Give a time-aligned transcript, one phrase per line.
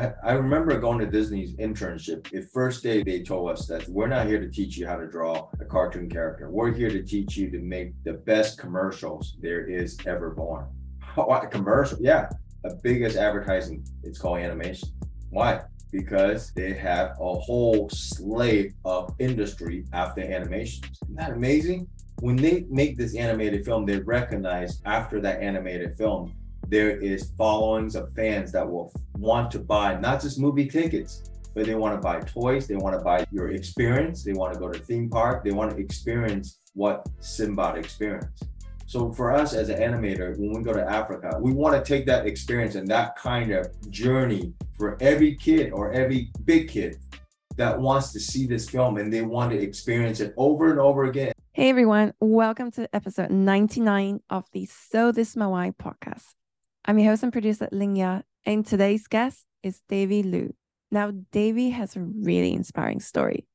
[0.00, 2.30] I, remember going to Disney's internship.
[2.30, 5.08] The first day they told us that we're not here to teach you how to
[5.08, 6.48] draw a cartoon character.
[6.48, 10.66] We're here to teach you to make the best commercials there is ever born.
[11.16, 11.98] What commercial?
[12.00, 12.28] Yeah,
[12.62, 13.84] the biggest advertising.
[14.04, 14.88] It's called animation.
[15.30, 15.62] Why?
[15.90, 20.96] Because they have a whole slate of industry after animations.
[21.02, 21.88] Isn't that amazing?
[22.20, 26.34] When they make this animated film, they recognize after that animated film
[26.68, 31.22] there is followings of fans that will want to buy not just movie tickets,
[31.54, 34.60] but they want to buy toys, they want to buy your experience, they want to
[34.60, 38.44] go to theme park, they want to experience what Simba experienced.
[38.84, 42.06] So for us as an animator, when we go to Africa, we want to take
[42.06, 46.98] that experience and that kind of journey for every kid or every big kid
[47.56, 51.04] that wants to see this film and they want to experience it over and over
[51.04, 51.32] again.
[51.52, 56.37] Hey everyone, welcome to episode 99 of the So This Why podcast.
[56.88, 60.54] I'm your host and producer, Lingya, and today's guest is Davy Lu.
[60.90, 63.46] Now, Davy has a really inspiring story.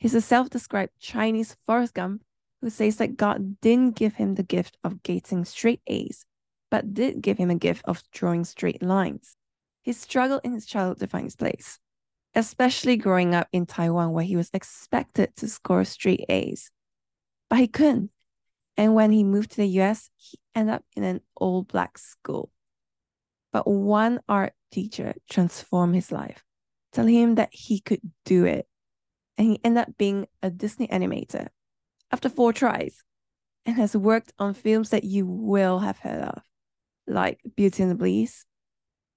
[0.00, 2.24] He's a self described Chinese Forrest Gump
[2.60, 6.26] who says that God didn't give him the gift of getting straight A's,
[6.68, 9.36] but did give him a gift of drawing straight lines.
[9.82, 11.78] He struggled in his childhood to find his place,
[12.34, 16.72] especially growing up in Taiwan where he was expected to score straight A's.
[17.48, 18.10] But he couldn't.
[18.76, 22.50] And when he moved to the US, he ended up in an all black school.
[23.56, 26.44] But one art teacher transformed his life,
[26.92, 28.66] telling him that he could do it.
[29.38, 31.48] And he ended up being a Disney animator
[32.12, 33.02] after four tries
[33.64, 36.42] and has worked on films that you will have heard of,
[37.06, 38.44] like Beauty and the Beast,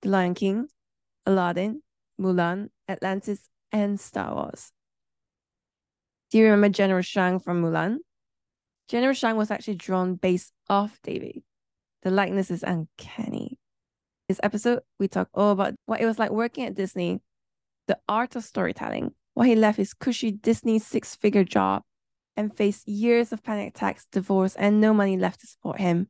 [0.04, 0.70] The Lion King,
[1.26, 1.82] Aladdin,
[2.18, 4.72] Mulan, Atlantis, and Star Wars.
[6.32, 7.98] Do you remember General Shang from Mulan?
[8.88, 11.44] General Shang was actually drawn based off David.
[12.04, 13.49] The likeness is uncanny.
[14.30, 17.20] This episode, we talk all about what it was like working at Disney,
[17.88, 21.82] the art of storytelling, why he left his cushy Disney six figure job
[22.38, 26.10] and faced years of panic attacks, divorce, and no money left to support him,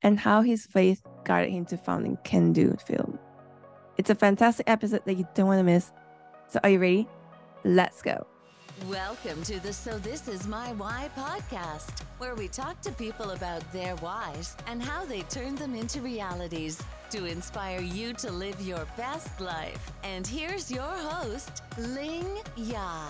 [0.00, 3.18] and how his faith guided him to founding Can-Do Film.
[3.98, 5.92] It's a fantastic episode that you don't want to miss.
[6.48, 7.06] So, are you ready?
[7.64, 8.26] Let's go.
[8.86, 13.60] Welcome to the So This Is My Why podcast, where we talk to people about
[13.72, 16.80] their whys and how they turn them into realities
[17.10, 19.90] to inspire you to live your best life.
[20.04, 23.08] And here's your host, Ling Ya.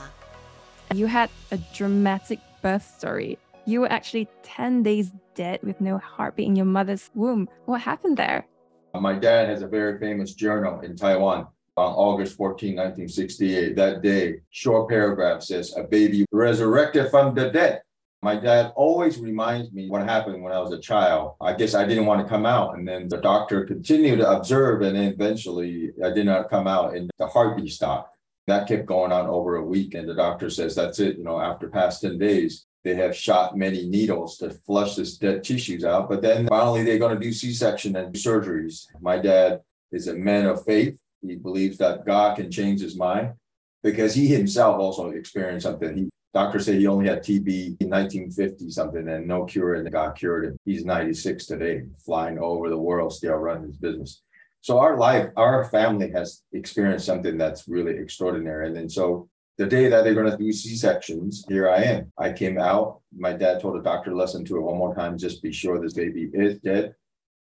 [0.95, 3.39] You had a dramatic birth story.
[3.67, 7.47] You were actually 10 days dead with no heartbeat in your mother's womb.
[7.67, 8.47] What happened there?
[8.95, 11.47] Uh, my dad has a very famous journal in Taiwan
[11.79, 13.77] on August 14, 1968.
[13.77, 17.83] That day, short paragraph says, A baby resurrected from the dead.
[18.21, 21.37] My dad always reminds me what happened when I was a child.
[21.41, 22.77] I guess I didn't want to come out.
[22.77, 24.83] And then the doctor continued to observe.
[24.83, 28.17] And then eventually I did not come out and the heartbeat stopped.
[28.49, 29.95] That kept going on over a week.
[29.95, 31.17] And the doctor says, That's it.
[31.17, 35.45] You know, after past 10 days, they have shot many needles to flush this dead
[35.45, 36.09] tissues out.
[36.09, 38.87] But then finally, they're going to do C section and surgeries.
[39.01, 39.61] My dad
[39.93, 40.99] is a man of faith.
[41.23, 43.35] He believes that God can change his mind
[43.83, 45.97] because he himself also experienced something.
[45.97, 50.17] He doctors say he only had TB in 1950 something and no cure and got
[50.17, 50.45] cured.
[50.47, 54.23] And he's 96 today, flying over the world, still running his business.
[54.61, 58.67] So our life, our family has experienced something that's really extraordinary.
[58.69, 62.13] And then so the day that they're going to do C sections, here I am.
[62.17, 63.01] I came out.
[63.17, 65.95] My dad told the doctor, listen to it one more time, just be sure this
[65.95, 66.95] baby is dead,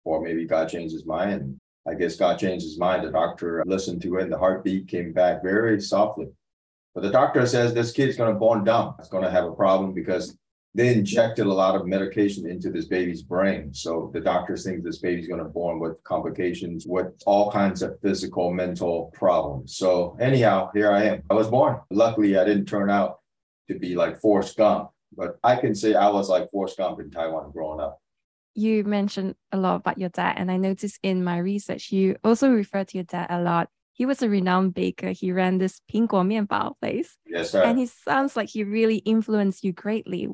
[0.03, 1.59] or maybe God changed his mind.
[1.87, 3.03] I guess God changed his mind.
[3.03, 6.27] The doctor listened to it, and the heartbeat came back very softly.
[6.95, 8.95] But the doctor says this kid's going to born dumb.
[8.99, 10.37] It's going to have a problem because
[10.75, 13.73] they injected a lot of medication into this baby's brain.
[13.73, 17.99] So the doctors think this baby's going to born with complications, with all kinds of
[18.01, 19.75] physical, mental problems.
[19.75, 21.23] So anyhow, here I am.
[21.29, 21.79] I was born.
[21.91, 23.19] Luckily, I didn't turn out
[23.69, 27.11] to be like Forrest Gump, but I can say I was like Forrest Gump in
[27.11, 27.99] Taiwan growing up
[28.54, 32.50] you mentioned a lot about your dad, and I noticed in my research you also
[32.50, 33.68] refer to your dad a lot.
[33.92, 35.10] He was a renowned baker.
[35.10, 37.16] He ran this 苹果面包 place.
[37.26, 37.62] Yes, sir.
[37.62, 40.28] And he sounds like he really influenced you greatly.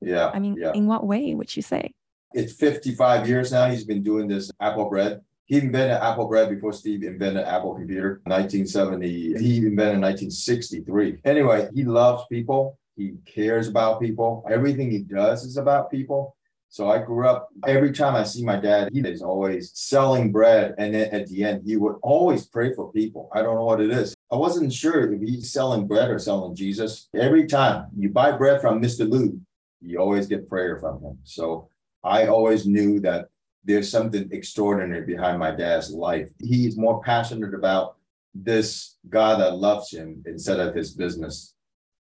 [0.00, 0.30] Yeah.
[0.32, 0.72] I mean, yeah.
[0.72, 1.94] in what way would you say?
[2.32, 3.70] It's 55 years now.
[3.70, 5.20] He's been doing this Apple bread.
[5.46, 8.20] He invented Apple bread before Steve invented Apple computer.
[8.24, 9.08] 1970.
[9.38, 11.20] He invented 1963.
[11.24, 12.78] Anyway, he loves people.
[12.96, 14.44] He cares about people.
[14.50, 16.36] Everything he does is about people.
[16.73, 20.73] So I grew up, every time I see my dad, he is always selling bread.
[20.79, 23.29] And then at the end, he would always pray for people.
[23.31, 24.15] I don't know what it is.
[24.31, 27.09] I wasn't sure if he's selling bread or selling Jesus.
[27.13, 29.07] Every time you buy bread from Mr.
[29.07, 29.39] Lu,
[29.81, 31.19] you always get prayer from him.
[31.23, 31.69] So
[32.03, 33.27] I always knew that
[33.63, 36.31] there's something extraordinary behind my dad's life.
[36.39, 37.97] He's more passionate about
[38.33, 41.53] this God that loves him instead of his business.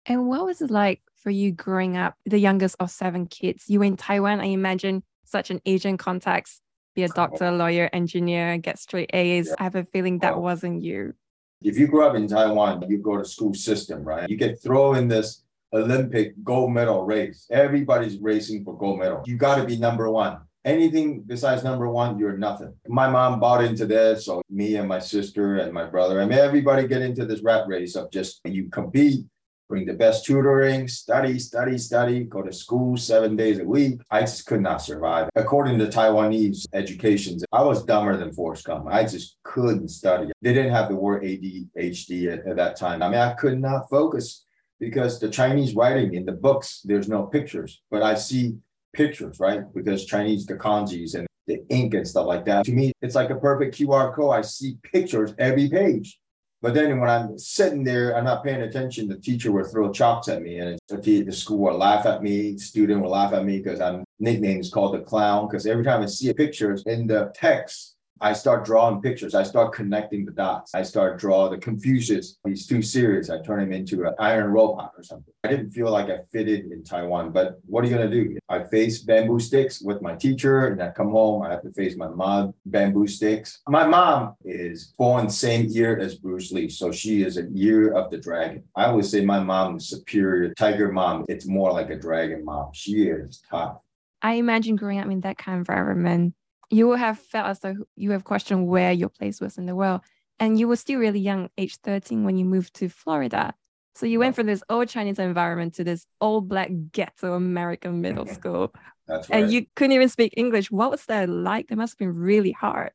[0.08, 3.64] And what was it like for you growing up, the youngest of seven kids?
[3.68, 6.62] You were in Taiwan, I imagine such an Asian context,
[6.94, 9.48] be a doctor, lawyer, engineer, get straight A's.
[9.48, 9.56] Yeah.
[9.58, 11.16] I have a feeling that wasn't you.
[11.64, 14.30] If you grew up in Taiwan, you go to school system, right?
[14.30, 15.44] You get thrown in this
[15.74, 17.48] Olympic gold medal race.
[17.50, 19.24] Everybody's racing for gold medal.
[19.26, 20.38] You got to be number one.
[20.64, 22.74] Anything besides number one, you're nothing.
[22.88, 24.26] My mom bought into this.
[24.28, 27.68] So me and my sister and my brother, I mean, everybody get into this rat
[27.68, 29.26] race of just you compete,
[29.68, 34.02] bring the best tutoring, study, study, study, go to school seven days a week.
[34.12, 35.30] I just could not survive.
[35.36, 38.88] According to Taiwanese education, I was dumber than Forrest Gump.
[38.90, 40.32] I just couldn't study.
[40.42, 43.02] They didn't have the word ADHD at, at that time.
[43.02, 44.46] I mean, I could not focus
[44.80, 48.58] because the Chinese writing in the books, there's no pictures, but I see
[48.94, 49.62] pictures, right?
[49.74, 52.66] Because Chinese, the kanjis and the ink and stuff like that.
[52.66, 54.34] To me, it's like a perfect QR code.
[54.34, 56.20] I see pictures every page.
[56.66, 59.08] But then when I'm sitting there, I'm not paying attention.
[59.08, 62.58] The teacher will throw chalks at me, and the, school will laugh at me.
[62.58, 65.46] Student will laugh at me because I'm nickname is called the clown.
[65.46, 69.36] Because every time I see a picture in the text, I start drawing pictures.
[69.36, 70.74] I start connecting the dots.
[70.74, 72.38] I start draw the Confucius.
[72.46, 73.30] He's too serious.
[73.30, 75.34] I turn him into an iron robot or something.
[75.44, 77.32] I didn't feel like I fitted in Taiwan.
[77.32, 78.38] But what are you gonna do?
[78.48, 81.44] I face bamboo sticks with my teacher, and I come home.
[81.44, 83.62] I have to face my mom bamboo sticks.
[83.68, 88.12] My mom is born same year as Bruce Lee, so she is a year of
[88.12, 88.64] the dragon.
[88.76, 90.54] I would say my mom is superior.
[90.54, 92.70] Tiger mom, it's more like a dragon mom.
[92.74, 93.78] She is tough.
[94.22, 96.34] I imagine growing up in that kind of environment,
[96.70, 99.76] you will have felt as though you have questioned where your place was in the
[99.76, 100.02] world.
[100.40, 103.54] And you were still really young, age 13, when you moved to Florida.
[103.96, 108.26] So you went from this old Chinese environment to this old black ghetto American middle
[108.26, 108.74] school.
[109.08, 109.44] That's right.
[109.44, 110.70] And you couldn't even speak English.
[110.70, 111.68] What was that like?
[111.68, 112.92] That must have been really hard.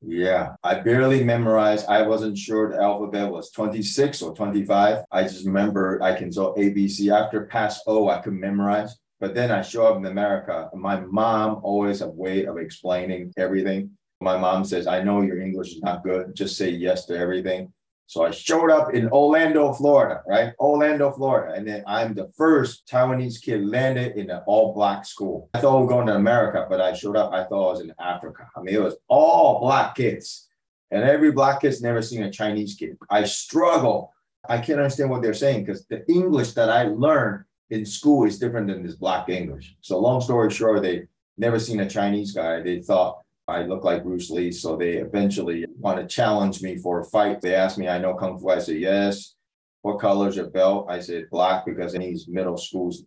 [0.00, 1.86] Yeah, I barely memorized.
[1.86, 5.04] I wasn't sure the alphabet was 26 or 25.
[5.10, 7.12] I just remember I can so ABC.
[7.12, 8.96] After past O, I could memorize.
[9.20, 10.70] But then I show up in America.
[10.74, 13.90] My mom always a way of explaining everything.
[14.22, 16.34] My mom says, I know your English is not good.
[16.34, 17.72] Just say yes to everything.
[18.06, 20.52] So I showed up in Orlando, Florida, right?
[20.58, 21.54] Orlando, Florida.
[21.54, 25.48] And then I'm the first Taiwanese kid landed in an all black school.
[25.54, 27.32] I thought we were going to America, but I showed up.
[27.32, 28.48] I thought I was in Africa.
[28.56, 30.48] I mean, it was all black kids.
[30.90, 32.98] And every black kid's never seen a Chinese kid.
[33.08, 34.12] I struggle.
[34.48, 38.38] I can't understand what they're saying because the English that I learned in school is
[38.38, 39.76] different than this black English.
[39.80, 41.06] So long story short, they
[41.38, 42.60] never seen a Chinese guy.
[42.60, 44.52] They thought I look like Bruce Lee.
[44.52, 47.40] So they eventually want to challenge me for a fight.
[47.40, 48.50] They asked me, I know Kung Fu.
[48.50, 49.34] I said, yes.
[49.82, 50.86] What color is your belt?
[50.90, 53.04] I said, black, because in these middle schools,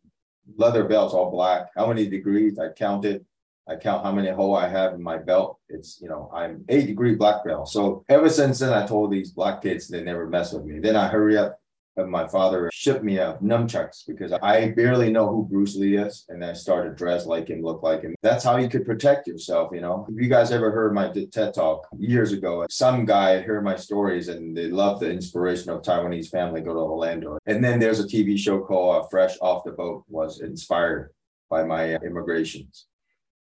[0.58, 1.68] leather belts all black.
[1.76, 2.58] How many degrees?
[2.58, 3.26] I counted.
[3.68, 5.60] I count how many hole I have in my belt.
[5.70, 7.70] It's, you know, I'm eight degree black belt.
[7.70, 10.80] So ever since then, I told these black kids they never mess with me.
[10.80, 11.60] Then I hurry up
[11.98, 16.26] my father shipped me a nunchucks because I barely know who Bruce Lee is.
[16.30, 18.16] And I started dress like him, look like him.
[18.22, 20.08] That's how you could protect yourself, you know.
[20.10, 24.28] If you guys ever heard my TED talk years ago, some guy heard my stories
[24.28, 27.38] and they loved the inspiration of Taiwanese family go to Orlando.
[27.46, 31.12] And then there's a TV show called uh, Fresh Off the Boat was inspired
[31.50, 32.88] by my uh, immigrations.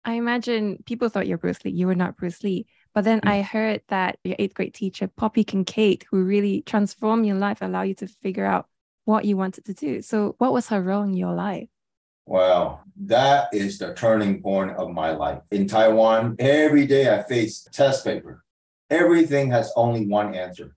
[0.05, 1.73] I imagine people thought you're Bruce Lee.
[1.73, 2.67] You were not Bruce Lee.
[2.99, 3.31] But then Mm.
[3.31, 7.83] I heard that your eighth grade teacher, Poppy Kincaid, who really transformed your life, allowed
[7.83, 8.67] you to figure out
[9.05, 10.03] what you wanted to do.
[10.03, 11.69] So, what was her role in your life?
[12.27, 15.43] Wow, that is the turning point of my life.
[15.53, 18.43] In Taiwan, every day I face test paper.
[18.91, 20.75] Everything has only one answer.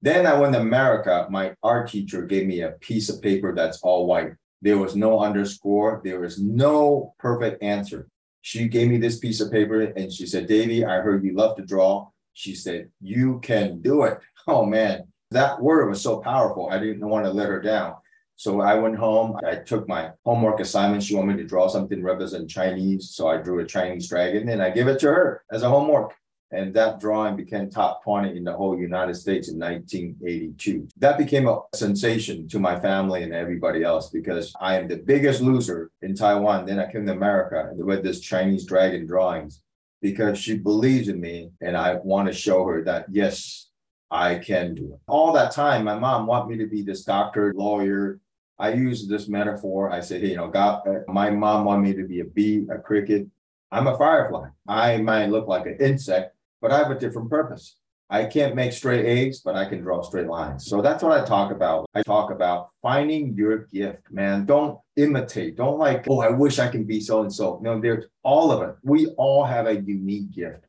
[0.00, 1.26] Then I went to America.
[1.28, 4.34] My art teacher gave me a piece of paper that's all white.
[4.62, 6.02] There was no underscore.
[6.04, 8.06] There was no perfect answer.
[8.44, 11.56] She gave me this piece of paper and she said, Davey, I heard you love
[11.56, 12.08] to draw.
[12.34, 14.20] She said, You can do it.
[14.46, 16.68] Oh man, that word was so powerful.
[16.70, 17.94] I didn't want to let her down.
[18.36, 19.38] So I went home.
[19.42, 21.02] I took my homework assignment.
[21.02, 23.12] She wanted me to draw something represent Chinese.
[23.12, 26.12] So I drew a Chinese dragon and I give it to her as a homework.
[26.54, 30.88] And that drawing became top 20 in the whole United States in 1982.
[30.98, 35.40] That became a sensation to my family and everybody else because I am the biggest
[35.40, 36.64] loser in Taiwan.
[36.64, 39.62] Then I came to America and with this Chinese dragon drawings
[40.00, 43.70] because she believes in me and I want to show her that, yes,
[44.10, 45.00] I can do it.
[45.08, 48.20] All that time, my mom wanted me to be this doctor, lawyer.
[48.60, 49.90] I use this metaphor.
[49.90, 52.64] I said, hey, you know, God, uh, my mom wanted me to be a bee,
[52.70, 53.26] a cricket.
[53.72, 54.50] I'm a firefly.
[54.68, 56.33] I might look like an insect,
[56.64, 57.76] but I have a different purpose.
[58.08, 60.64] I can't make straight A's, but I can draw straight lines.
[60.64, 61.84] So that's what I talk about.
[61.94, 64.46] I talk about finding your gift, man.
[64.46, 65.58] Don't imitate.
[65.58, 67.58] Don't like, oh, I wish I can be so and so.
[67.62, 68.76] No, there's all of it.
[68.82, 70.64] We all have a unique gift.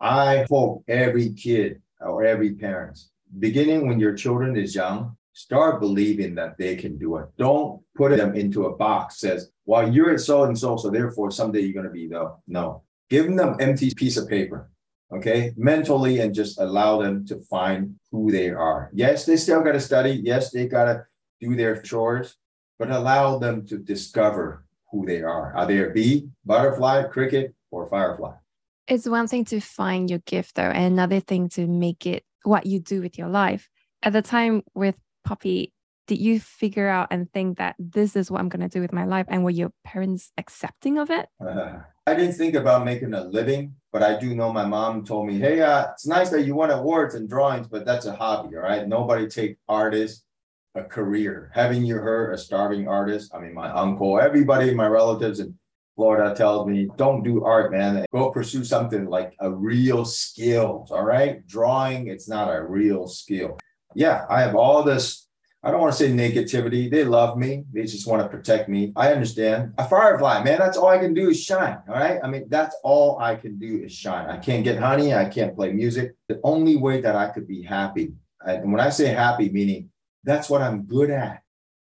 [0.00, 3.00] I hope every kid or every parent
[3.40, 7.26] beginning when your children is young, start believing that they can do it.
[7.38, 11.32] Don't put them into a box says, well, you're at so and so, so therefore
[11.32, 12.40] someday you're going to be though.
[12.46, 14.70] No, give them empty piece of paper,
[15.12, 18.90] okay, mentally, and just allow them to find who they are.
[18.92, 20.20] Yes, they still got to study.
[20.22, 21.04] Yes, they got to
[21.40, 22.36] do their chores,
[22.78, 25.54] but allow them to discover who they are.
[25.54, 28.32] Are they a bee, butterfly, cricket, or firefly?
[28.88, 32.66] It's one thing to find your gift, though, and another thing to make it what
[32.66, 33.68] you do with your life.
[34.02, 35.72] At the time with Poppy,
[36.06, 38.92] did you figure out and think that this is what I'm going to do with
[38.92, 39.26] my life?
[39.28, 41.28] And were your parents accepting of it?
[41.40, 41.78] Uh,
[42.10, 45.38] I didn't think about making a living, but I do know my mom told me,
[45.38, 48.64] hey, uh, it's nice that you won awards and drawings, but that's a hobby, all
[48.64, 48.88] right?
[48.88, 50.24] Nobody take artists
[50.74, 51.52] a career.
[51.54, 55.56] Having you heard a starving artist, I mean, my uncle, everybody, my relatives in
[55.94, 58.04] Florida tells me, don't do art, man.
[58.12, 60.88] Go pursue something like a real skill.
[60.90, 61.46] All right.
[61.46, 63.56] Drawing, it's not a real skill.
[63.94, 65.28] Yeah, I have all this.
[65.62, 66.90] I don't want to say negativity.
[66.90, 67.64] They love me.
[67.72, 68.92] They just want to protect me.
[68.96, 69.74] I understand.
[69.76, 71.78] A firefly, man, that's all I can do is shine.
[71.86, 72.18] All right.
[72.22, 74.26] I mean, that's all I can do is shine.
[74.30, 75.12] I can't get honey.
[75.14, 76.14] I can't play music.
[76.28, 78.14] The only way that I could be happy,
[78.46, 79.90] and when I say happy, meaning
[80.24, 81.42] that's what I'm good at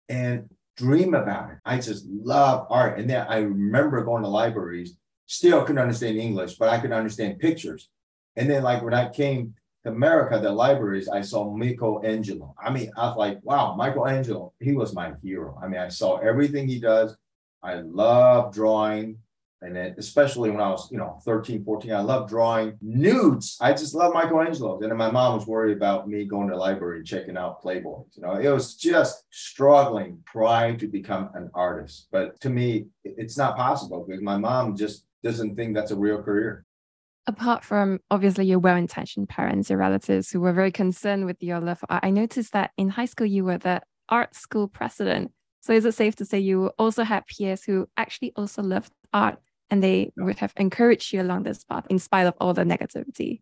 [0.10, 1.58] and dream about it.
[1.64, 2.98] I just love art.
[2.98, 4.96] And then I remember going to libraries,
[5.28, 7.90] still couldn't understand English, but I could understand pictures.
[8.36, 9.56] And then, like, when I came
[9.88, 12.54] America, the libraries, I saw Michelangelo.
[12.62, 15.60] I mean, I was like, wow, Michelangelo, he was my hero.
[15.62, 17.16] I mean, I saw everything he does.
[17.64, 19.20] I love drawing.
[19.64, 23.58] And then, especially when I was, you know, 13, 14, I love drawing nudes.
[23.60, 24.80] I just love Michelangelo.
[24.80, 27.60] And then my mom was worried about me going to the library and checking out
[27.60, 28.04] Playboy.
[28.14, 32.08] You know, it was just struggling, trying to become an artist.
[32.12, 36.22] But to me, it's not possible because my mom just doesn't think that's a real
[36.22, 36.67] career.
[37.28, 41.60] Apart from obviously your well intentioned parents, your relatives who were very concerned with your
[41.60, 45.32] love for art, I noticed that in high school you were the art school president.
[45.60, 49.40] So is it safe to say you also had peers who actually also loved art
[49.70, 50.24] and they yeah.
[50.24, 53.42] would have encouraged you along this path in spite of all the negativity.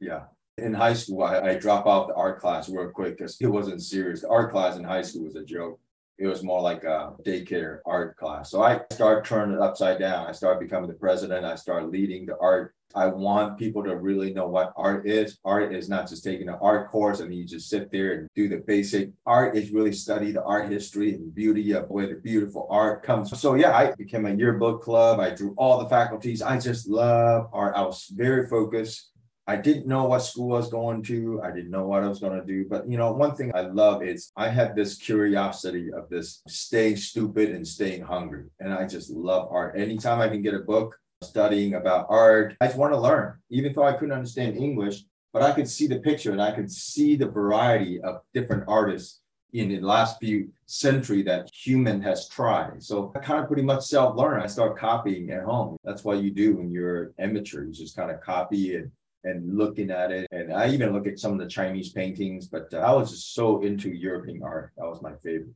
[0.00, 0.24] Yeah.
[0.58, 3.82] In high school, I, I dropped off the art class real quick because it wasn't
[3.82, 4.22] serious.
[4.22, 5.80] The art class in high school was a joke.
[6.20, 8.50] It was more like a daycare art class.
[8.50, 10.26] So I started turning it upside down.
[10.26, 11.46] I started becoming the president.
[11.46, 15.38] I started leading the art I want people to really know what art is.
[15.44, 18.48] Art is not just taking an art course and you just sit there and do
[18.48, 19.10] the basic.
[19.24, 23.38] Art is really study the art history and beauty of where the beautiful art comes.
[23.38, 25.20] So yeah, I became a yearbook club.
[25.20, 26.42] I drew all the faculties.
[26.42, 27.76] I just love art.
[27.76, 29.09] I was very focused.
[29.50, 31.42] I didn't know what school I was going to.
[31.42, 32.66] I didn't know what I was going to do.
[32.70, 36.98] But you know, one thing I love is I have this curiosity of this staying
[36.98, 38.44] stupid and staying hungry.
[38.60, 39.76] And I just love art.
[39.76, 42.56] Anytime I can get a book, studying about art.
[42.60, 45.02] I just want to learn, even though I couldn't understand English,
[45.32, 49.20] but I could see the picture and I could see the variety of different artists
[49.52, 52.82] in the last few century that human has tried.
[52.84, 54.40] So I kind of pretty much self-learn.
[54.40, 55.76] I start copying at home.
[55.82, 57.64] That's what you do when you're amateur.
[57.64, 58.90] You just kind of copy it
[59.24, 60.26] and looking at it.
[60.30, 63.34] And I even look at some of the Chinese paintings, but uh, I was just
[63.34, 64.72] so into European art.
[64.76, 65.54] That was my favorite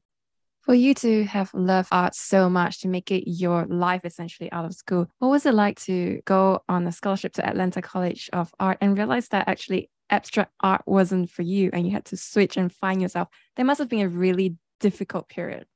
[0.65, 4.65] for you to have loved art so much to make it your life essentially out
[4.65, 8.53] of school, what was it like to go on a scholarship to Atlanta College of
[8.59, 12.57] Art and realize that actually abstract art wasn't for you and you had to switch
[12.57, 13.29] and find yourself?
[13.57, 15.67] That must have been a really difficult period.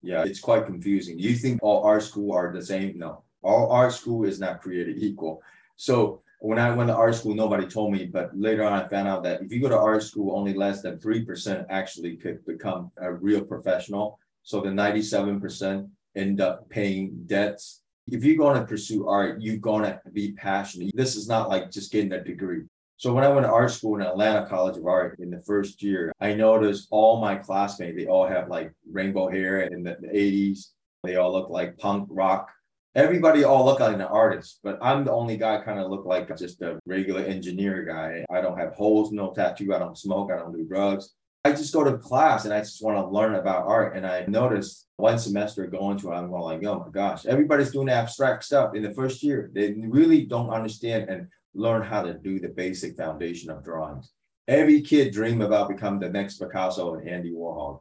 [0.00, 1.18] Yeah, it's quite confusing.
[1.18, 2.98] You think all art school are the same?
[2.98, 5.42] No, all art school is not created equal.
[5.74, 9.06] So when I went to art school, nobody told me, but later on I found
[9.06, 12.90] out that if you go to art school, only less than 3% actually could become
[12.96, 14.18] a real professional.
[14.42, 17.82] So the 97% end up paying debts.
[18.06, 20.96] If you're going to pursue art, you're going to be passionate.
[20.96, 22.62] This is not like just getting a degree.
[22.96, 25.82] So when I went to art school in Atlanta College of Art in the first
[25.82, 30.70] year, I noticed all my classmates, they all have like rainbow hair in the 80s.
[31.04, 32.50] They all look like punk rock
[32.94, 36.36] everybody all look like an artist, but I'm the only guy kind of look like
[36.36, 38.24] just a regular engineer guy.
[38.30, 41.14] I don't have holes, no tattoo, I don't smoke, I don't do drugs.
[41.44, 43.96] I just go to class and I just want to learn about art.
[43.96, 47.70] And I noticed one semester going to it, I'm going like, oh my gosh, everybody's
[47.70, 49.50] doing abstract stuff in the first year.
[49.54, 54.12] They really don't understand and learn how to do the basic foundation of drawings.
[54.48, 57.80] Every kid dream about becoming the next Picasso and Andy Warhol.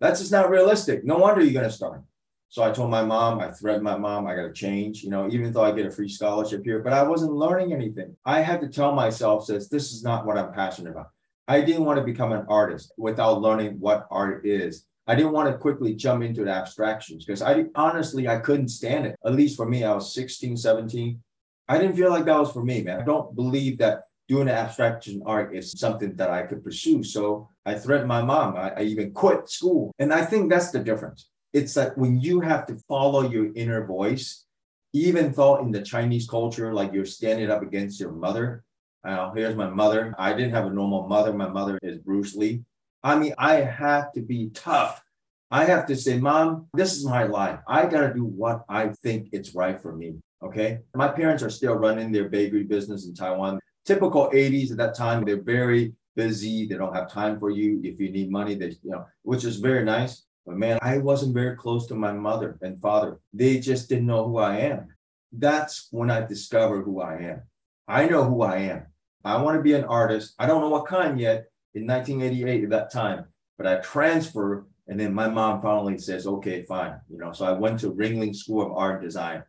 [0.00, 1.04] That's just not realistic.
[1.04, 2.02] No wonder you're going to start.
[2.50, 5.28] So I told my mom, I threatened my mom, I got to change, you know,
[5.28, 8.16] even though I get a free scholarship here, but I wasn't learning anything.
[8.24, 11.10] I had to tell myself, says, this is not what I'm passionate about.
[11.46, 14.86] I didn't want to become an artist without learning what art is.
[15.06, 19.06] I didn't want to quickly jump into the abstractions because I honestly, I couldn't stand
[19.06, 19.16] it.
[19.24, 21.22] At least for me, I was 16, 17.
[21.68, 23.00] I didn't feel like that was for me, man.
[23.00, 27.02] I don't believe that doing abstraction art is something that I could pursue.
[27.02, 28.56] So I threatened my mom.
[28.56, 29.92] I, I even quit school.
[29.98, 31.30] And I think that's the difference.
[31.52, 34.44] It's like when you have to follow your inner voice,
[34.92, 38.64] even though in the Chinese culture, like you're standing up against your mother.
[39.04, 40.14] Uh, here's my mother.
[40.18, 41.32] I didn't have a normal mother.
[41.32, 42.62] My mother is Bruce Lee.
[43.02, 45.02] I mean, I have to be tough.
[45.50, 47.60] I have to say, Mom, this is my life.
[47.66, 50.16] I got to do what I think it's right for me.
[50.42, 50.80] Okay.
[50.94, 53.58] My parents are still running their bakery business in Taiwan.
[53.86, 56.66] Typical 80s at that time, they're very busy.
[56.66, 57.80] They don't have time for you.
[57.82, 60.24] If you need money, they, you know, which is very nice.
[60.48, 63.20] But man, I wasn't very close to my mother and father.
[63.34, 64.88] They just didn't know who I am.
[65.30, 67.42] That's when I discovered who I am.
[67.86, 68.86] I know who I am.
[69.22, 70.34] I want to be an artist.
[70.38, 73.26] I don't know what kind yet in 1988 at that time,
[73.58, 74.64] but I transferred.
[74.86, 76.98] And then my mom finally says, okay, fine.
[77.10, 79.42] You know, so I went to Ringling School of Art and Design.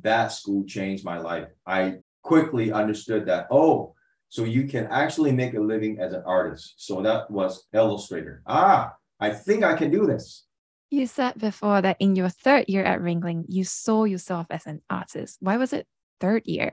[0.00, 1.46] That school changed my life.
[1.64, 3.94] I quickly understood that, oh,
[4.30, 6.74] so you can actually make a living as an artist.
[6.78, 8.42] So that was illustrator.
[8.48, 10.44] Ah, I think I can do this.
[10.90, 14.82] You said before that in your third year at Ringling, you saw yourself as an
[14.88, 15.38] artist.
[15.40, 15.86] Why was it
[16.20, 16.72] third year?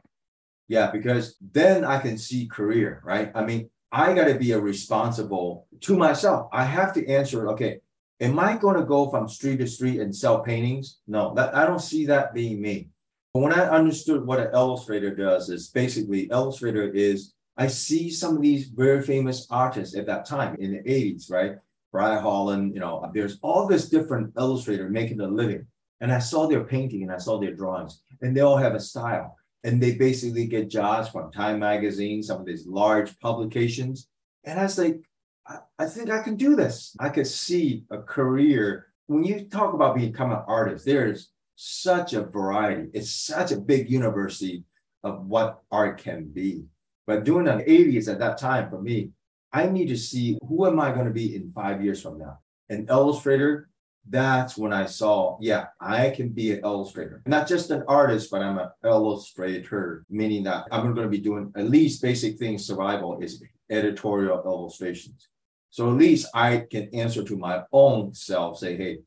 [0.68, 3.32] Yeah, because then I can see career, right?
[3.36, 6.48] I mean, I got to be a responsible to myself.
[6.54, 7.80] I have to answer, okay,
[8.22, 11.00] am I going to go from street to street and sell paintings?
[11.08, 12.90] No, that, I don't see that being me.
[13.34, 18.38] But when I understood what an illustrator does, is basically illustrator is I see some
[18.38, 21.58] of these very famous artists at that time in the 80s, right?
[21.92, 25.68] Brad Holland, you know, there's all this different illustrator making a living.
[26.00, 28.80] And I saw their painting and I saw their drawings, and they all have a
[28.80, 29.38] style.
[29.64, 34.08] And they basically get jobs from Time Magazine, some of these large publications.
[34.44, 35.02] And I was like,
[35.48, 36.96] I, I think I can do this.
[37.00, 38.88] I could see a career.
[39.06, 42.90] When you talk about becoming an artist, there's such a variety.
[42.94, 44.64] It's such a big university
[45.04, 46.64] of what art can be.
[47.06, 49.12] But doing an 80s at that time for me,
[49.54, 52.40] I need to see who am I going to be in five years from now.
[52.70, 53.70] An illustrator,
[54.08, 57.22] that's when I saw, yeah, I can be an illustrator.
[57.26, 61.52] Not just an artist, but I'm an illustrator, meaning that I'm going to be doing
[61.56, 62.66] at least basic things.
[62.66, 65.28] Survival is editorial illustrations.
[65.70, 69.00] So at least I can answer to my own self, say, hey,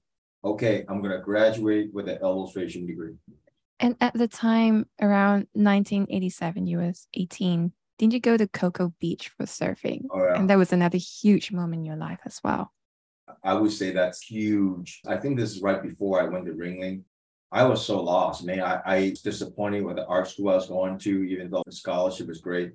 [0.44, 3.14] okay, I'm going to graduate with an illustration degree.
[3.80, 7.72] And at the time, around 1987, you was 18.
[7.98, 10.07] Didn't you go to Cocoa Beach for surfing?
[10.11, 10.38] Oh, yeah.
[10.38, 12.72] And that was another huge moment in your life as well.
[13.42, 15.00] I would say that's huge.
[15.07, 17.02] I think this is right before I went to Ringling.
[17.52, 18.61] I was so lost, man.
[18.61, 21.72] I, I was disappointed with the art school I was going to, even though the
[21.72, 22.72] scholarship was great.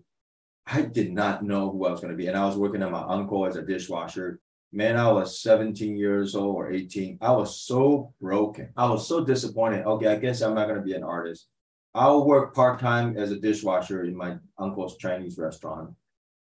[0.65, 2.27] I did not know who I was going to be.
[2.27, 4.39] And I was working at my uncle as a dishwasher.
[4.71, 7.17] Man, I was 17 years old or 18.
[7.21, 8.69] I was so broken.
[8.77, 9.85] I was so disappointed.
[9.85, 11.47] Okay, I guess I'm not going to be an artist.
[11.93, 15.91] I'll work part time as a dishwasher in my uncle's Chinese restaurant.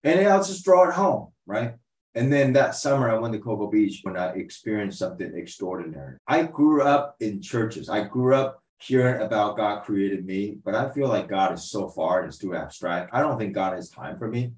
[0.03, 1.73] And I'll just draw at home, right?
[2.15, 6.17] And then that summer, I went to Cocoa Beach when I experienced something extraordinary.
[6.27, 7.89] I grew up in churches.
[7.89, 11.89] I grew up hearing about God created me, but I feel like God is so
[11.89, 13.11] far, it's too abstract.
[13.13, 14.53] I don't think God has time for me.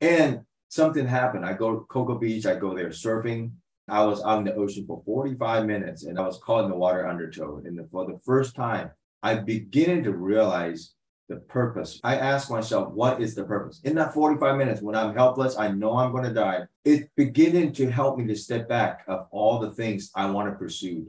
[0.00, 1.44] And something happened.
[1.44, 3.52] I go to Cocoa Beach, I go there surfing.
[3.88, 6.76] I was out in the ocean for 45 minutes and I was caught in the
[6.76, 7.60] water undertow.
[7.64, 8.90] And for the first time,
[9.22, 10.94] I beginning to realize
[11.28, 12.00] the purpose.
[12.02, 13.80] I ask myself, what is the purpose?
[13.84, 16.66] In that 45 minutes, when I'm helpless, I know I'm going to die.
[16.84, 20.58] It's beginning to help me to step back of all the things I want to
[20.58, 21.06] pursue.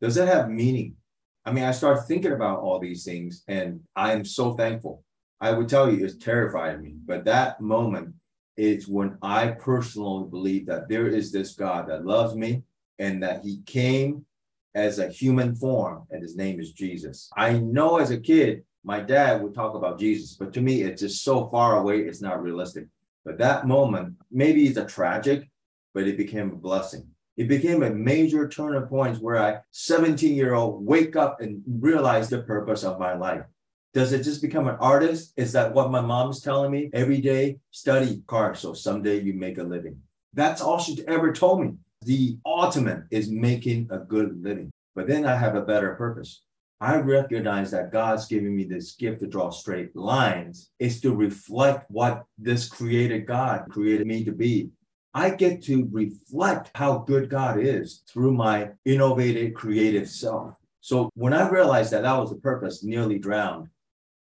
[0.00, 0.96] Does it have meaning?
[1.44, 5.04] I mean, I start thinking about all these things and I am so thankful.
[5.40, 8.14] I would tell you it's terrifying me, but that moment
[8.56, 12.62] is when I personally believe that there is this God that loves me
[12.98, 14.24] and that he came
[14.76, 17.30] as a human form and his name is Jesus.
[17.34, 21.00] I know as a kid, my dad would talk about Jesus, but to me, it's
[21.00, 22.86] just so far away, it's not realistic.
[23.24, 25.48] But that moment, maybe it's a tragic,
[25.94, 27.08] but it became a blessing.
[27.38, 32.28] It became a major turning point where I, 17 year old, wake up and realize
[32.28, 33.44] the purpose of my life.
[33.94, 35.32] Does it just become an artist?
[35.36, 36.90] Is that what my mom's telling me?
[36.92, 40.02] Every day, study cars so someday you make a living.
[40.34, 41.72] That's all she ever told me.
[42.02, 44.70] The ultimate is making a good living.
[44.94, 46.42] But then I have a better purpose.
[46.80, 51.90] I recognize that God's giving me this gift to draw straight lines is to reflect
[51.90, 54.70] what this created God created me to be.
[55.14, 60.54] I get to reflect how good God is through my innovative, creative self.
[60.82, 63.68] So when I realized that that was the purpose, nearly drowned,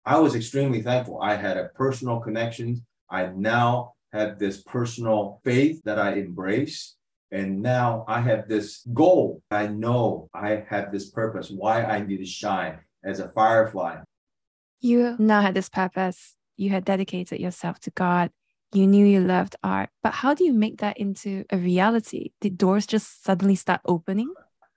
[0.04, 1.20] I was extremely thankful.
[1.22, 2.84] I had a personal connection.
[3.08, 6.96] I now have this personal faith that I embrace.
[7.32, 9.42] And now I have this goal.
[9.50, 14.00] I know I have this purpose, why I need to shine as a firefly.
[14.80, 18.30] You now had this purpose you had dedicated yourself to God.
[18.72, 22.32] You knew you loved art, but how do you make that into a reality?
[22.40, 24.32] Did doors just suddenly start opening?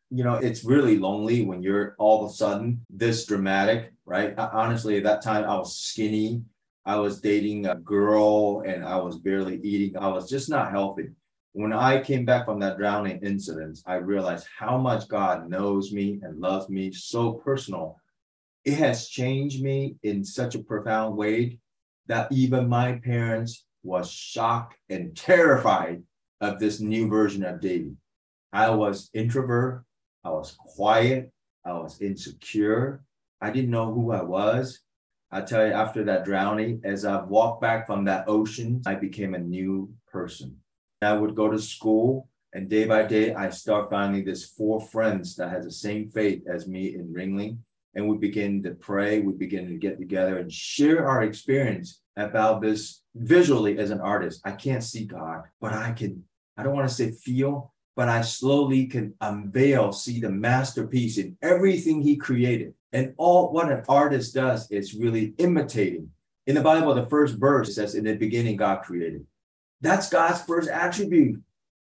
[0.10, 4.34] You know, it's really lonely when you're all of a sudden this dramatic, right?
[4.38, 6.44] Honestly, at that time, I was skinny.
[6.86, 9.98] I was dating a girl and I was barely eating.
[9.98, 11.10] I was just not healthy.
[11.56, 16.20] When I came back from that drowning incident, I realized how much God knows me
[16.24, 18.00] and loves me so personal.
[18.66, 21.60] It has changed me in such a profound way
[22.08, 26.02] that even my parents was shocked and terrified
[26.42, 27.98] of this new version of David.
[28.52, 29.86] I was introvert,
[30.24, 31.32] I was quiet,
[31.64, 33.04] I was insecure,
[33.40, 34.80] I didn't know who I was.
[35.30, 39.36] I tell you, after that drowning, as I walked back from that ocean, I became
[39.36, 40.63] a new person.
[41.06, 45.36] I would go to school, and day by day, I start finding this four friends
[45.38, 47.58] that has the same faith as me in Ringling.
[47.96, 52.62] And we begin to pray, we begin to get together and share our experience about
[52.62, 54.42] this visually as an artist.
[54.46, 56.24] I can't see God, but I can,
[56.58, 61.38] I don't want to say feel, but I slowly can unveil, see the masterpiece in
[61.42, 62.74] everything he created.
[62.92, 66.10] And all what an artist does is really imitating.
[66.46, 69.26] In the Bible, the first verse says, In the beginning, God created.
[69.84, 71.42] That's God's first attribute.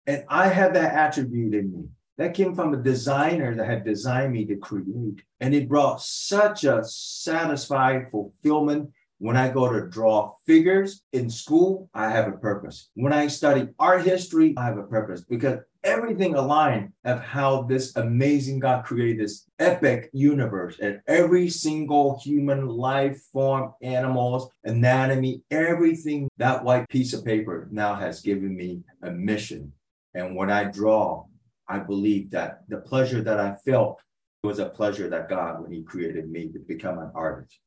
[0.07, 1.85] And I have that attribute in me.
[2.19, 5.23] That came from a designer that had designed me to create.
[5.41, 8.91] And it brought such a satisfied fulfillment.
[9.19, 12.91] When I go to draw figures in school, I have a purpose.
[12.95, 17.95] When I study art history, I have a purpose because everything aligned of how this
[17.97, 26.29] amazing God created this epic universe and every single human life form, animals, anatomy, everything,
[26.39, 29.73] that white piece of paper now has given me a mission.
[30.13, 31.27] And when I draw,
[31.69, 34.01] I believe that the pleasure that I felt
[34.43, 37.59] was a pleasure that God, when He created me to become an artist.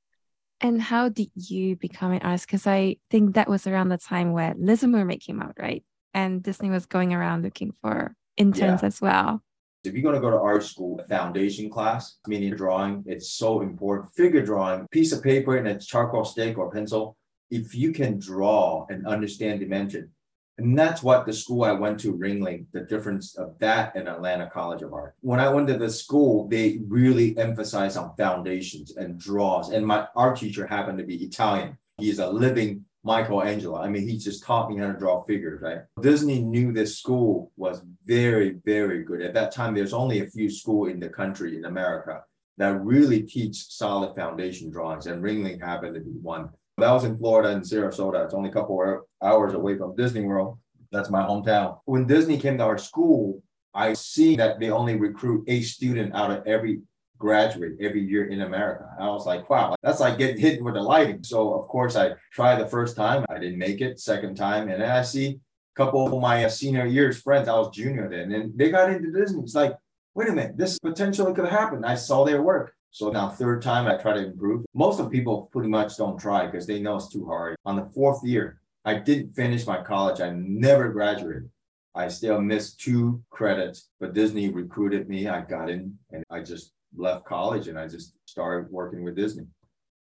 [0.62, 2.48] And how did you become an artist?
[2.48, 5.84] Because I think that was around the time where Mermaid came out, right?
[6.14, 8.88] And Disney was going around looking for interns yeah.
[8.88, 9.44] as well.
[9.84, 14.14] If you're going to go to art school, foundation class, meaning drawing, it's so important.
[14.14, 17.16] Figure drawing, piece of paper and a charcoal stick or pencil.
[17.50, 20.12] If you can draw and understand dimension,
[20.60, 24.50] and that's what the school I went to, Ringling, the difference of that and Atlanta
[24.50, 25.16] College of Art.
[25.22, 29.72] When I went to the school, they really emphasize on foundations and draws.
[29.72, 31.78] And my art teacher happened to be Italian.
[31.98, 33.78] He's a living Michelangelo.
[33.78, 35.80] I mean, he just taught me how to draw figures, right?
[36.02, 39.22] Disney knew this school was very, very good.
[39.22, 42.24] At that time, there's only a few schools in the country, in America,
[42.58, 46.50] that really teach solid foundation drawings, and Ringling happened to be one.
[46.78, 48.26] That was in Florida in Sarasota.
[48.26, 50.60] It's only a couple hours away from Disney World.
[50.92, 51.80] That's my hometown.
[51.86, 56.32] When Disney came to our school, I see that they only recruit a student out
[56.32, 56.82] of every
[57.20, 58.90] graduate every year in America.
[59.00, 61.24] I was like, wow, that's like getting hit with the lighting.
[61.24, 64.00] So of course I tried the first time, I didn't make it.
[64.00, 67.48] Second time, and then I see a couple of my senior years friends.
[67.48, 69.44] I was junior then, and they got into Disney.
[69.44, 69.76] It's like,
[70.16, 71.86] wait a minute, this potentially could happen.
[71.86, 72.74] I saw their work.
[72.92, 74.66] So now third time I try to improve.
[74.74, 77.56] Most of people pretty much don't try because they know it's too hard.
[77.66, 80.22] On the fourth year, I didn't finish my college.
[80.22, 81.50] I never graduated.
[81.94, 85.28] I still missed two credits, but Disney recruited me.
[85.28, 89.46] I got in and I just left college and I just started working with Disney.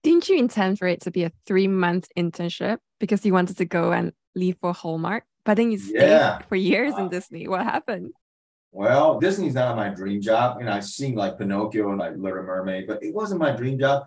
[0.03, 3.65] Didn't you intend for it to be a three month internship because you wanted to
[3.65, 5.25] go and leave for Hallmark?
[5.45, 6.39] But then you stayed yeah.
[6.49, 7.49] for years in uh, Disney.
[7.49, 8.13] What happened?
[8.73, 10.59] Well, Disney's not my dream job.
[10.61, 14.05] And I've seen like Pinocchio and like Little Mermaid, but it wasn't my dream job.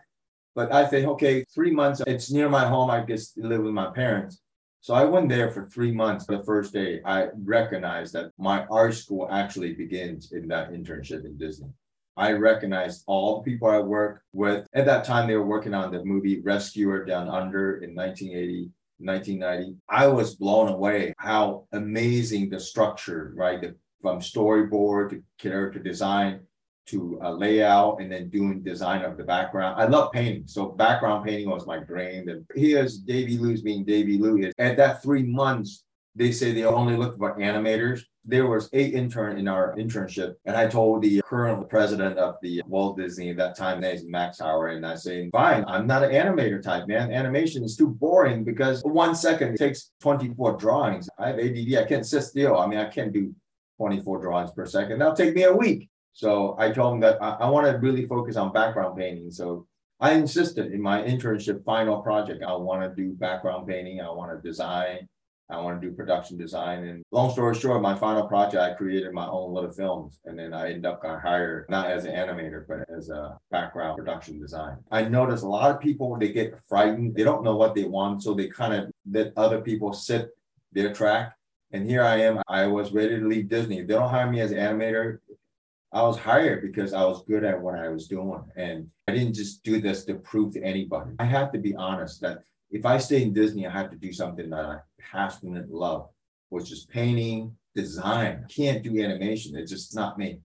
[0.56, 2.90] But I think, okay, three months, it's near my home.
[2.90, 4.42] I guess live with my parents.
[4.82, 6.26] So I went there for three months.
[6.26, 11.38] The first day, I recognized that my art school actually begins in that internship in
[11.38, 11.70] Disney.
[12.18, 14.68] I recognized all the people I worked with.
[14.74, 18.72] At that time, they were working on the movie Rescuer Down Under in 1980.
[19.00, 23.62] 1990, I was blown away how amazing the structure, right?
[23.62, 26.40] The, from storyboard to character design
[26.88, 29.80] to layout and then doing design of the background.
[29.80, 30.44] I love painting.
[30.48, 32.30] So background painting was my dream.
[32.30, 34.52] And here's Davy Lu's being Davy Lu.
[34.58, 35.84] At that three months,
[36.18, 38.02] they say they only look for animators.
[38.26, 42.62] There was eight intern in our internship and i told the current president of the
[42.68, 46.04] walt disney at that time name is max howard and i say fine i'm not
[46.04, 47.12] an animator type man.
[47.12, 51.08] Animation is too boring because one second takes 24 drawings.
[51.18, 52.58] I have add i can't sit still.
[52.58, 53.34] I mean i can't do
[53.78, 55.00] 24 drawings per second.
[55.00, 55.90] That'll take me a week.
[56.12, 59.32] So i told him that i, I want to really focus on background painting.
[59.32, 59.68] So
[60.00, 64.02] I insisted in my internship final project, I want to do background painting.
[64.02, 65.08] I want to design
[65.50, 66.84] I want to do production design.
[66.84, 70.20] And long story short, my final project, I created my own little films.
[70.26, 73.98] And then I ended up got hired, not as an animator, but as a background
[73.98, 74.78] production design.
[74.92, 77.16] I notice a lot of people, they get frightened.
[77.16, 78.24] They don't know what they want.
[78.24, 80.30] So they kind of let other people sit
[80.74, 81.34] their track.
[81.72, 82.42] And here I am.
[82.48, 83.82] I was ready to leave Disney.
[83.82, 85.20] They don't hire me as an animator,
[85.94, 88.44] I was hired because I was good at what I was doing.
[88.56, 91.12] And I didn't just do this to prove to anybody.
[91.20, 94.12] I have to be honest that if I stay in Disney, I have to do
[94.12, 96.10] something that I passionately love,
[96.50, 98.44] which is painting, design.
[98.44, 99.56] I can't do animation.
[99.56, 100.42] It's just not me.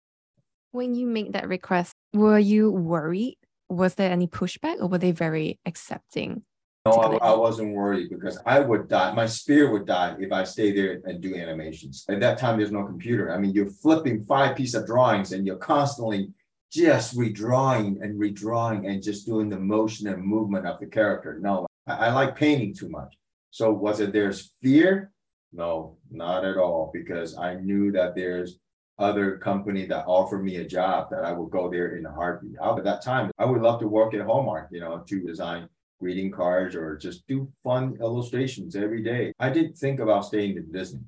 [0.70, 3.38] When you make that request, were you worried?
[3.68, 6.42] Was there any pushback or were they very accepting?
[6.84, 9.12] No, I, I, wasn't worried because I would die.
[9.12, 12.04] My spirit would die if I stay there and do animations.
[12.08, 13.32] At that time, there's no computer.
[13.32, 16.30] I mean, you're flipping five piece of drawings and you're constantly
[16.72, 21.38] just redrawing and redrawing and just doing the motion and movement of the character.
[21.38, 23.14] No, I, I like painting too much.
[23.50, 25.12] So was it there's fear?
[25.52, 28.58] No, not at all, because I knew that there's
[28.98, 32.56] other company that offered me a job that I would go there in a heartbeat.
[32.62, 35.68] At that time, I would love to work at Hallmark, you know, to design
[36.00, 39.32] greeting cards or just do fun illustrations every day.
[39.38, 41.02] I didn't think about staying in Disney.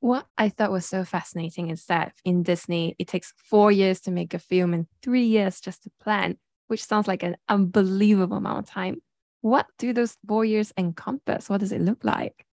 [0.00, 4.10] What I thought was so fascinating is that in Disney, it takes four years to
[4.10, 8.58] make a film and three years just to plan, which sounds like an unbelievable amount
[8.58, 9.00] of time.
[9.44, 11.50] What do those four years encompass?
[11.50, 12.46] What does it look like?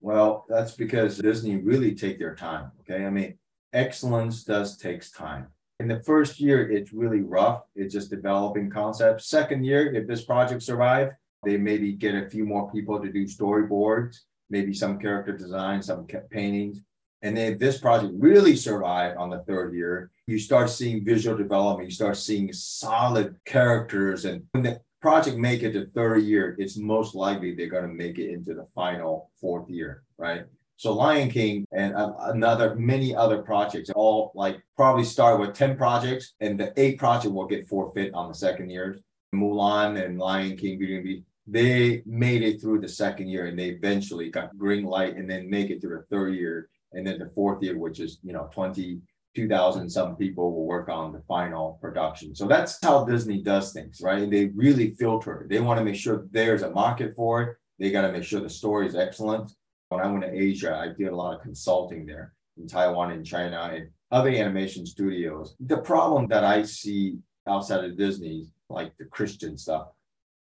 [0.00, 2.72] Well, that's because Disney really take their time.
[2.80, 3.06] Okay.
[3.06, 3.38] I mean,
[3.72, 5.46] excellence does takes time.
[5.78, 7.62] In the first year, it's really rough.
[7.76, 9.28] It's just developing concepts.
[9.28, 11.12] Second year, if this project survive,
[11.44, 14.16] they maybe get a few more people to do storyboards,
[14.50, 16.82] maybe some character design, some paintings.
[17.22, 21.36] And then if this project really survive on the third year, you start seeing visual
[21.36, 24.24] development, you start seeing solid characters.
[24.24, 27.94] And when the project make it to third year, it's most likely they're going to
[27.94, 30.44] make it into the final fourth year, right?
[30.78, 36.34] So Lion King and another many other projects all like probably start with 10 projects
[36.40, 38.98] and the eight project will get forfeit on the second year.
[39.34, 44.30] Mulan and Lion King, Beauty they made it through the second year and they eventually
[44.30, 47.62] got green light and then make it through the third year and then the fourth
[47.62, 49.00] year, which is, you know, 20,
[49.36, 52.34] 2000 some people will work on the final production.
[52.34, 54.28] So that's how Disney does things, right?
[54.28, 55.46] They really filter.
[55.48, 57.56] They want to make sure there's a market for it.
[57.78, 59.52] They got to make sure the story is excellent.
[59.90, 63.24] When I went to Asia, I did a lot of consulting there in Taiwan and
[63.24, 65.54] China and other animation studios.
[65.60, 69.88] The problem that I see outside of Disney, like the Christian stuff,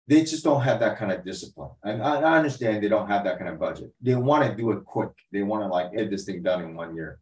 [0.09, 1.71] they just don't have that kind of discipline.
[1.85, 3.93] And I understand they don't have that kind of budget.
[4.01, 5.11] They want to do it quick.
[5.31, 7.21] They want to like get this thing done in one year.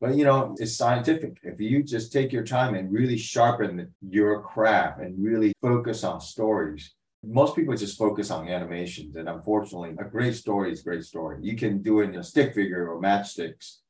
[0.00, 1.38] But you know, it's scientific.
[1.42, 6.20] If you just take your time and really sharpen your craft and really focus on
[6.20, 9.14] stories, most people just focus on animations.
[9.16, 11.38] And unfortunately, a great story is a great story.
[11.42, 13.80] You can do it in a stick figure or matchsticks.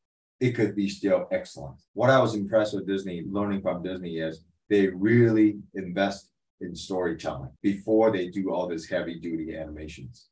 [0.41, 1.77] It could be still excellent.
[1.93, 7.51] What I was impressed with Disney, learning from Disney, is they really invest in storytelling
[7.63, 10.29] before they do all this heavy duty animations.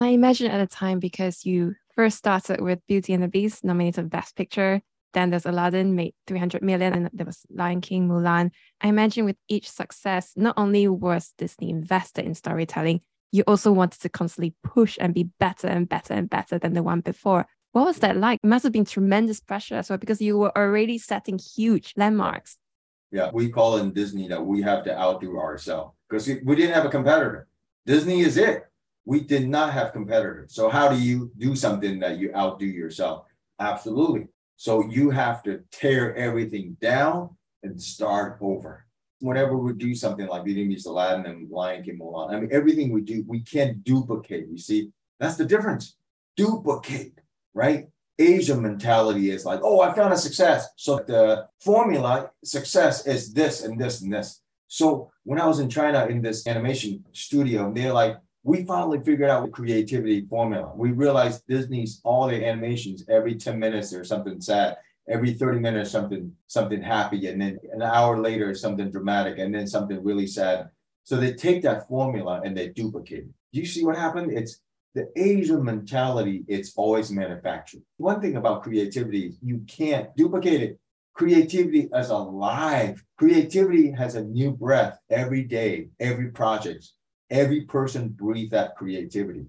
[0.00, 4.10] I imagine at the time because you first started with Beauty and the Beast, nominated
[4.10, 4.82] Best Picture,
[5.16, 8.50] then there's Aladdin, made 300 million, and there was Lion King, Mulan.
[8.82, 13.00] I imagine with each success, not only was Disney invested in storytelling,
[13.32, 16.82] you also wanted to constantly push and be better and better and better than the
[16.82, 17.46] one before.
[17.72, 18.40] What was that like?
[18.44, 22.58] It must have been tremendous pressure as well because you were already setting huge landmarks.
[23.10, 26.84] Yeah, we call in Disney that we have to outdo ourselves because we didn't have
[26.84, 27.48] a competitor.
[27.86, 28.64] Disney is it.
[29.06, 30.54] We did not have competitors.
[30.54, 33.24] So how do you do something that you outdo yourself?
[33.58, 34.28] Absolutely.
[34.56, 38.86] So you have to tear everything down and start over.
[39.20, 42.92] Whenever we do something like Beauty Meets Aladdin and Lion King Mulan, I mean, everything
[42.92, 44.48] we do, we can't duplicate.
[44.48, 45.96] You see, that's the difference.
[46.36, 47.20] Duplicate,
[47.54, 47.88] right?
[48.18, 50.68] Asian mentality is like, oh, I found a success.
[50.76, 54.40] So the formula success is this and this and this.
[54.68, 58.16] So when I was in China in this animation studio, they're like,
[58.46, 60.70] we finally figured out the creativity formula.
[60.76, 64.76] We realized Disney's all their animations every 10 minutes there's something sad,
[65.08, 69.66] every 30 minutes something something happy, and then an hour later something dramatic, and then
[69.66, 70.70] something really sad.
[71.02, 73.34] So they take that formula and they duplicate it.
[73.52, 74.30] Do you see what happened?
[74.30, 74.60] It's
[74.94, 77.82] the Asian mentality, it's always manufactured.
[77.96, 80.78] One thing about creativity, you can't duplicate it.
[81.14, 83.02] Creativity is alive.
[83.18, 86.92] Creativity has a new breath every day, every project
[87.30, 89.46] every person breathe that creativity.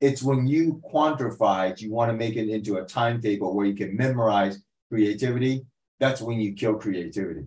[0.00, 3.74] It's when you quantify it, you want to make it into a timetable where you
[3.74, 5.64] can memorize creativity.
[6.00, 7.46] That's when you kill creativity.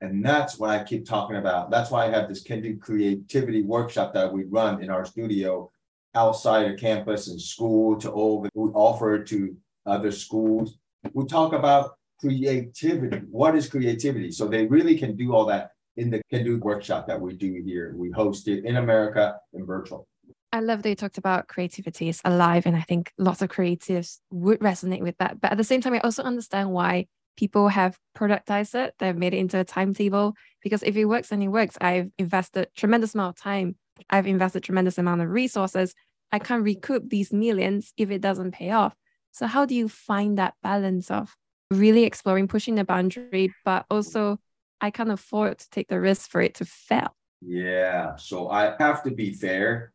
[0.00, 1.70] And that's what I keep talking about.
[1.70, 5.70] That's why I have this Kindred Creativity workshop that we run in our studio
[6.14, 10.76] outside of campus and school to over, we offer to other schools.
[11.12, 13.18] We talk about creativity.
[13.30, 14.32] What is creativity?
[14.32, 17.62] So they really can do all that in the Can Do workshop that we do
[17.64, 17.94] here.
[17.96, 20.08] We host it in America and virtual.
[20.52, 24.18] I love that you talked about creativity is alive, and I think lots of creatives
[24.30, 25.40] would resonate with that.
[25.40, 29.34] But at the same time, I also understand why people have productized it, they've made
[29.34, 30.34] it into a timetable.
[30.62, 31.78] Because if it works, then it works.
[31.80, 33.76] I've invested tremendous amount of time,
[34.08, 35.94] I've invested tremendous amount of resources.
[36.32, 38.94] I can't recoup these millions if it doesn't pay off.
[39.32, 41.36] So how do you find that balance of
[41.70, 44.38] really exploring, pushing the boundary, but also
[44.80, 47.14] I can't afford to take the risk for it to fail?
[47.40, 48.16] Yeah.
[48.16, 49.92] So I have to be fair.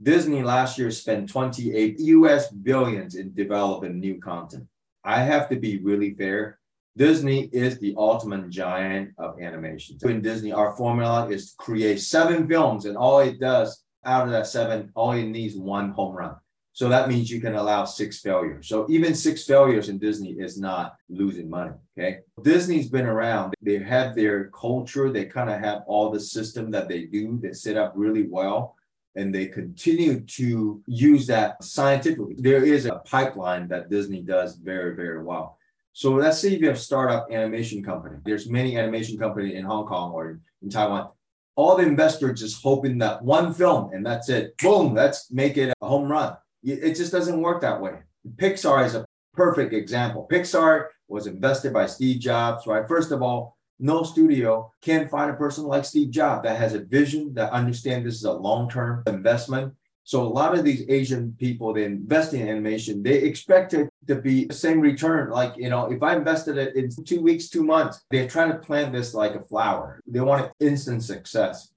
[0.00, 4.66] Disney last year spent 28 US billions in developing new content.
[5.04, 6.58] I have to be really fair.
[6.96, 9.98] Disney is the ultimate giant of animation.
[10.02, 14.30] In Disney, our formula is to create seven films, and all it does out of
[14.30, 16.34] that seven, all it needs one home run.
[16.78, 18.68] So that means you can allow six failures.
[18.68, 21.72] So even six failures in Disney is not losing money.
[21.98, 22.20] Okay.
[22.44, 23.54] Disney's been around.
[23.60, 25.10] They have their culture.
[25.10, 27.40] They kind of have all the system that they do.
[27.42, 28.76] They set up really well.
[29.16, 32.36] And they continue to use that scientifically.
[32.38, 35.58] There is a pipeline that Disney does very, very well.
[35.94, 38.18] So let's say if you have a startup animation company.
[38.24, 41.08] There's many animation company in Hong Kong or in Taiwan
[41.56, 44.56] all the investors just hoping that one film and that's it.
[44.58, 46.36] Boom, let's make it a home run.
[46.62, 48.00] It just doesn't work that way.
[48.36, 50.26] Pixar is a perfect example.
[50.30, 52.86] Pixar was invested by Steve Jobs, right?
[52.86, 56.80] First of all, no studio can find a person like Steve Jobs that has a
[56.80, 59.74] vision that understands this is a long-term investment.
[60.02, 64.16] So a lot of these Asian people, they invest in animation, they expect it to
[64.16, 65.30] be the same return.
[65.30, 68.58] Like, you know, if I invested it in two weeks, two months, they're trying to
[68.58, 70.00] plant this like a flower.
[70.06, 71.70] They want instant success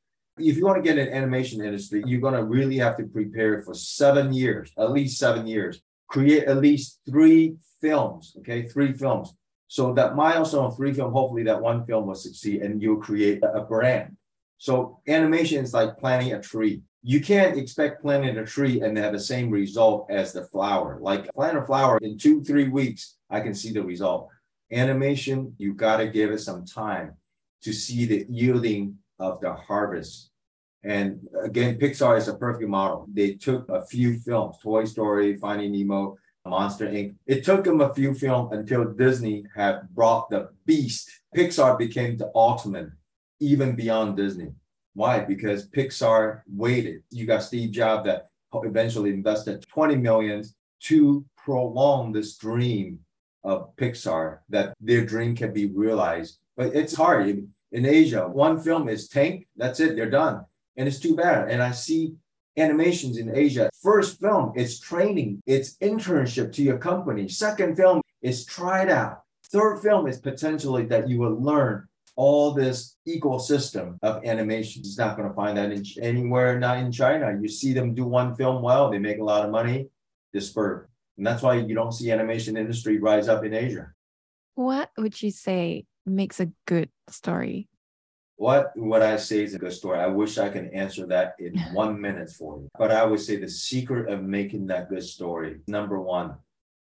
[0.43, 3.61] if you want to get an animation industry, you're going to really have to prepare
[3.61, 9.33] for seven years, at least seven years, create at least three films, okay, three films.
[9.67, 13.41] So that milestone of three film, hopefully that one film will succeed and you'll create
[13.41, 14.17] a brand.
[14.57, 16.81] So animation is like planting a tree.
[17.03, 20.99] You can't expect planting a tree and have the same result as the flower.
[21.01, 24.27] Like plant a flower in two, three weeks, I can see the result.
[24.71, 27.13] Animation, you got to give it some time
[27.63, 30.30] to see the yielding of the harvest.
[30.83, 33.07] And again, Pixar is a perfect model.
[33.11, 37.15] They took a few films, Toy Story, Finding Nemo, Monster Inc.
[37.27, 41.09] It took them a few films until Disney had brought the beast.
[41.35, 42.89] Pixar became the ultimate,
[43.39, 44.53] even beyond Disney.
[44.93, 45.19] Why?
[45.19, 47.03] Because Pixar waited.
[47.11, 52.99] You got Steve Jobs that eventually invested 20 millions to prolong this dream
[53.43, 56.39] of Pixar, that their dream can be realized.
[56.57, 57.27] But it's hard
[57.71, 60.45] in Asia, one film is Tank, that's it, they're done.
[60.77, 61.49] And it's too bad.
[61.49, 62.15] And I see
[62.57, 63.69] animations in Asia.
[63.81, 67.27] First film, it's training, it's internship to your company.
[67.27, 69.21] Second film is tried out.
[69.51, 74.81] Third film is potentially that you will learn all this ecosystem of animation.
[74.81, 77.37] It's not going to find that in, anywhere, not in China.
[77.41, 79.87] You see them do one film well, they make a lot of money,
[80.33, 80.87] disperse.
[81.17, 83.91] And that's why you don't see animation industry rise up in Asia.
[84.55, 87.69] What would you say makes a good story?
[88.41, 89.99] What what I say is a good story.
[89.99, 92.69] I wish I can answer that in one minute for you.
[92.75, 96.37] But I would say the secret of making that good story, number one,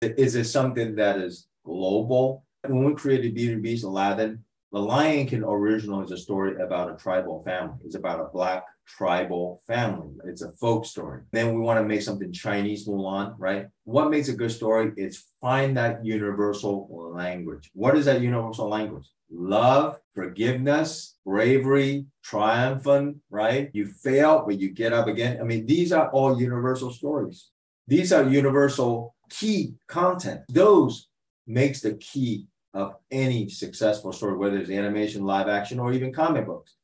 [0.00, 2.46] is it something that is global?
[2.66, 6.90] When we created Beauty and Beast Aladdin, the Lion King original is a story about
[6.90, 7.76] a tribal family.
[7.85, 10.12] It's about a black tribal family.
[10.24, 11.24] It's a folk story.
[11.30, 13.66] Then we want to make something Chinese Mulan, right?
[13.85, 17.70] What makes a good story is find that universal language.
[17.74, 19.07] What is that universal language?
[19.36, 23.70] Love, forgiveness, bravery, triumphant, right?
[23.72, 25.40] You fail, but you get up again.
[25.40, 27.50] I mean, these are all universal stories.
[27.86, 30.42] These are universal key content.
[30.48, 31.08] Those
[31.46, 36.46] makes the key of any successful story, whether it's animation, live action, or even comic
[36.46, 36.76] books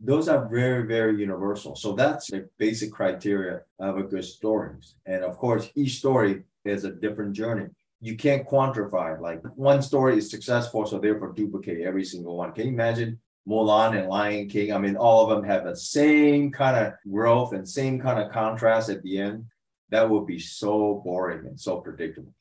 [0.00, 1.74] those are very, very universal.
[1.74, 4.70] So that's the basic criteria of a good story.
[5.06, 7.68] And of course, each story is a different journey.
[8.00, 12.52] You can't quantify like one story is successful, so therefore duplicate every single one.
[12.52, 14.72] Can you imagine Mulan and Lion King?
[14.72, 18.32] I mean, all of them have the same kind of growth and same kind of
[18.32, 19.46] contrast at the end.
[19.90, 22.34] That would be so boring and so predictable.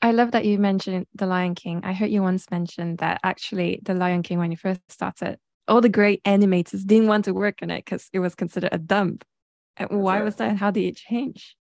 [0.00, 1.80] I love that you mentioned The Lion King.
[1.82, 5.80] I heard you once mention that actually The Lion King, when you first started, all
[5.80, 9.24] the great animators didn't want to work on it because it was considered a dump.
[9.76, 10.56] And why was that?
[10.56, 11.56] How did it change?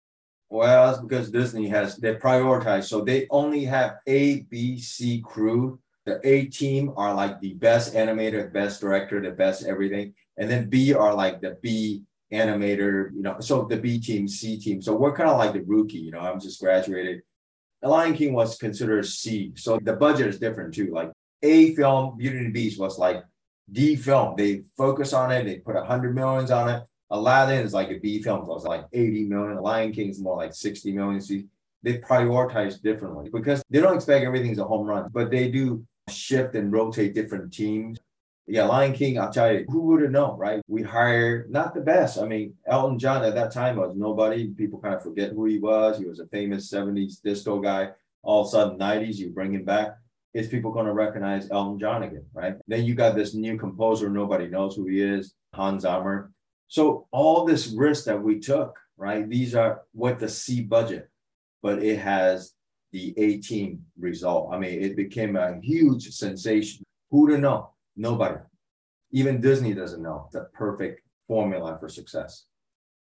[0.52, 2.84] Well, that's because Disney has they prioritize.
[2.84, 5.80] So they only have A, B, C crew.
[6.04, 10.12] The A team are like the best animator, best director, the best everything.
[10.36, 14.60] And then B are like the B animator, you know, so the B team, C
[14.60, 14.82] team.
[14.82, 17.22] So we're kind of like the rookie, you know, I'm just graduated.
[17.80, 19.54] The Lion King was considered C.
[19.56, 20.92] So the budget is different too.
[20.92, 23.24] Like A film, Beauty and the Beast was like
[23.72, 24.34] D film.
[24.36, 26.82] They focus on it, they put a hundred millions on it.
[27.12, 29.58] Aladdin is like a B film, so it's like 80 million.
[29.58, 31.20] Lion King is more like 60 million.
[31.20, 31.34] So
[31.82, 36.54] they prioritize differently because they don't expect everything's a home run, but they do shift
[36.54, 37.98] and rotate different teams.
[38.46, 40.62] Yeah, Lion King, I'll tell you, who would have known, right?
[40.66, 42.18] We hired not the best.
[42.18, 44.48] I mean, Elton John at that time was nobody.
[44.48, 45.98] People kind of forget who he was.
[45.98, 47.90] He was a famous 70s disco guy.
[48.22, 49.96] All of a sudden, 90s, you bring him back.
[50.34, 52.56] Is people going to recognize Elton John again, right?
[52.66, 56.32] Then you got this new composer, nobody knows who he is, Hans Zimmer.
[56.72, 59.28] So all this risk that we took, right?
[59.28, 61.10] These are what the C budget,
[61.62, 62.54] but it has
[62.92, 64.54] the A team result.
[64.54, 66.82] I mean, it became a huge sensation.
[67.10, 67.72] Who to know?
[67.94, 68.38] Nobody.
[69.10, 72.46] Even Disney doesn't know the perfect formula for success.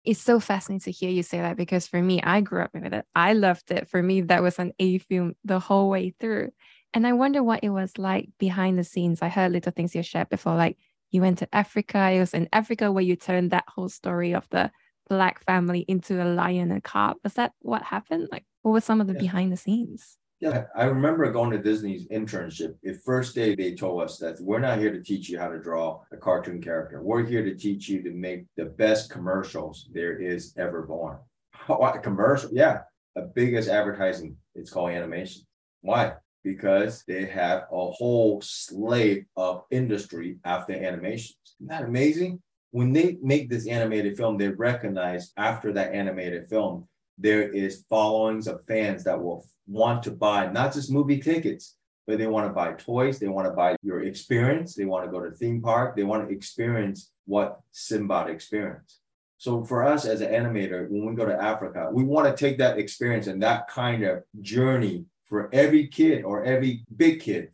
[0.03, 2.91] It's so fascinating to hear you say that because for me, I grew up with
[2.91, 3.05] it.
[3.14, 3.88] I loved it.
[3.88, 6.49] For me, that was an A film the whole way through.
[6.95, 9.22] And I wonder what it was like behind the scenes.
[9.22, 10.80] I heard little things you shared before, like
[11.12, 12.09] you went to Africa.
[12.09, 14.72] It was in Africa where you turned that whole story of the
[15.09, 17.18] black family into a lion and calf.
[17.24, 18.30] Was that what happened?
[18.32, 20.18] Like, what were some of the behind the scenes?
[20.39, 22.76] Yeah, I remember going to Disney's internship.
[22.82, 25.59] The first day they told us that we're not here to teach you how to
[25.59, 27.03] draw a cartoon character.
[27.03, 31.20] We're here to teach you to make the best commercials there is ever born.
[31.68, 32.49] What commercial?
[32.51, 32.80] Yeah,
[33.16, 34.38] the biggest advertising.
[34.55, 35.43] It's called animation.
[35.82, 36.14] Why?
[36.43, 41.37] Because they have a whole slate of industry after animations.
[41.59, 42.41] Isn't that amazing?
[42.71, 46.87] When they make this animated film, they recognize after that animated film
[47.17, 51.75] there is followings of fans that will want to buy not just movie tickets,
[52.07, 55.11] but they want to buy toys, they want to buy your experience, they want to
[55.11, 58.99] go to theme park, they want to experience what Simba experienced.
[59.37, 62.57] So for us as an animator, when we go to Africa, we want to take
[62.57, 67.53] that experience and that kind of journey for every kid or every big kid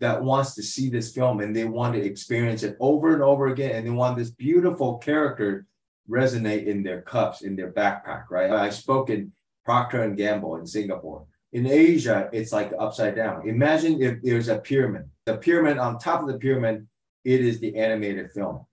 [0.00, 3.46] that wants to see this film and they want to experience it over and over
[3.46, 5.64] again and they want this beautiful character
[6.10, 8.50] resonate in their cups, in their backpack, right?
[8.50, 9.30] I spoke in
[9.64, 11.24] Procter and Gamble in Singapore.
[11.52, 13.48] In Asia, it's like upside down.
[13.48, 15.08] Imagine if there's a pyramid.
[15.24, 16.88] The pyramid on top of the pyramid,
[17.24, 18.66] it is the animated film.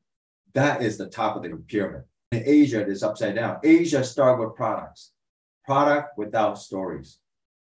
[0.55, 2.01] That is the top of the pyramid.
[2.31, 3.59] In Asia, it is upside down.
[3.63, 5.11] Asia start with products,
[5.65, 7.19] product without stories.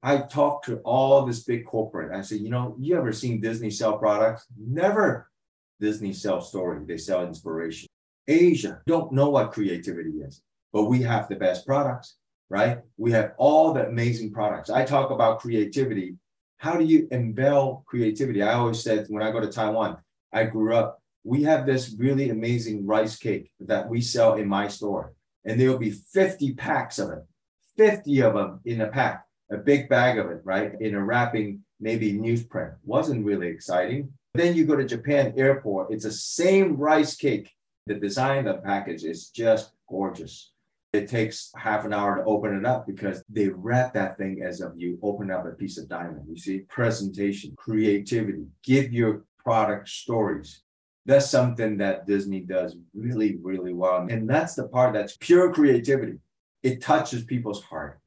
[0.03, 2.15] I talk to all this big corporate.
[2.15, 4.47] I say, you know, you ever seen Disney sell products?
[4.57, 5.31] Never.
[5.79, 6.85] Disney sell story.
[6.87, 7.89] They sell inspiration.
[8.27, 10.43] Asia don't know what creativity is,
[10.73, 12.17] but we have the best products,
[12.49, 12.79] right?
[12.97, 14.71] We have all the amazing products.
[14.71, 16.17] I talk about creativity.
[16.59, 18.43] How do you unveil creativity?
[18.43, 19.99] I always said when I go to Taiwan,
[20.33, 24.69] I grew up, we have this really amazing rice cake that we sell in my
[24.69, 25.13] store.
[25.45, 27.25] And there will be 50 packs of it,
[27.77, 30.73] 50 of them in a pack, a big bag of it, right?
[30.81, 32.75] In a wrapping, maybe newsprint.
[32.85, 34.13] Wasn't really exciting.
[34.35, 37.51] Then you go to Japan airport, it's the same rice cake
[37.91, 40.53] the design of the package is just gorgeous.
[40.93, 44.61] It takes half an hour to open it up because they wrap that thing as
[44.61, 46.27] if you open up a piece of diamond.
[46.29, 50.63] You see, presentation, creativity, give your product stories.
[51.07, 54.07] That's something that Disney does really, really well.
[54.09, 56.19] And that's the part that's pure creativity.
[56.63, 58.01] It touches people's heart.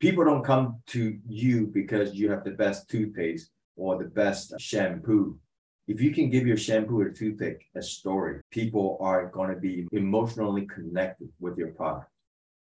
[0.00, 5.38] People don't come to you because you have the best toothpaste or the best shampoo
[5.86, 9.86] if you can give your shampoo or toothpick a story, people are going to be
[9.92, 12.10] emotionally connected with your product.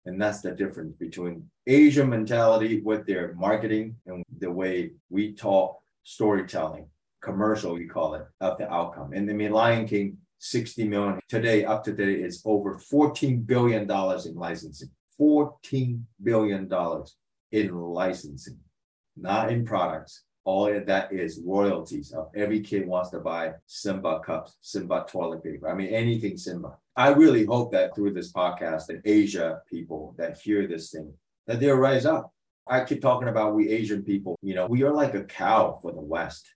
[0.05, 5.79] And that's the difference between Asian mentality with their marketing and the way we talk
[6.05, 6.89] storytelling,
[7.23, 9.13] commercial, we call it, of the outcome.
[9.13, 11.19] And I mean, Lion King, 60 million.
[11.29, 14.91] Today, up to today, is over $14 billion in licensing.
[15.21, 16.71] $14 billion
[17.53, 18.59] in licensing,
[19.17, 24.57] not in products, all that is royalties of every kid wants to buy Simba cups,
[24.61, 25.69] Simba toilet paper.
[25.69, 26.77] I mean, anything Simba.
[26.95, 31.13] I really hope that through this podcast, that Asia people that hear this thing,
[31.49, 32.33] that they'll rise up.
[32.69, 35.93] I keep talking about we Asian people, you know, we are like a cow for
[35.93, 36.49] the West.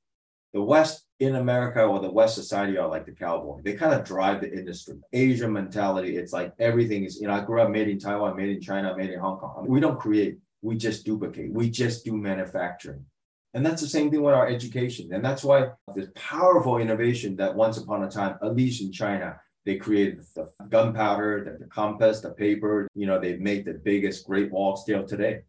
[0.55, 3.61] The West in America or the West society are like the cowboy.
[3.63, 4.97] They kind of drive the industry.
[5.13, 8.49] Asian mentality, it's like everything is, you know, I grew up made in Taiwan, made
[8.49, 9.55] in China, made in Hong Kong.
[9.59, 11.53] I mean, we don't create, we just duplicate.
[11.53, 13.05] We just do manufacturing.
[13.53, 15.13] And that's the same thing with our education.
[15.13, 19.39] And that's why this powerful innovation that once upon a time, at least in China,
[19.67, 24.27] they created the gunpowder, the, the compass, the paper, you know, they've made the biggest
[24.27, 25.43] Great Wall still today.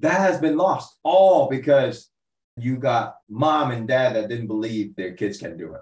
[0.00, 2.10] That has been lost all because
[2.56, 5.80] you got mom and dad that didn't believe their kids can do it.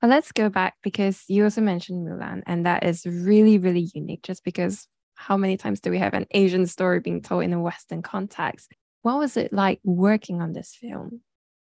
[0.00, 4.22] Well, let's go back because you also mentioned Mulan, and that is really, really unique
[4.22, 7.60] just because how many times do we have an Asian story being told in a
[7.60, 8.72] Western context?
[9.02, 11.20] What was it like working on this film?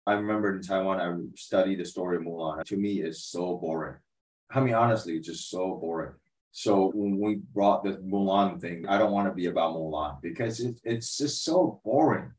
[0.06, 2.64] I remember in Taiwan, I studied the story of Mulan.
[2.66, 3.98] To me, it's so boring.
[4.52, 6.14] I mean, honestly, it's just so boring.
[6.52, 10.60] So when we brought the Mulan thing, I don't want to be about Mulan because
[10.60, 12.32] it, it's just so boring.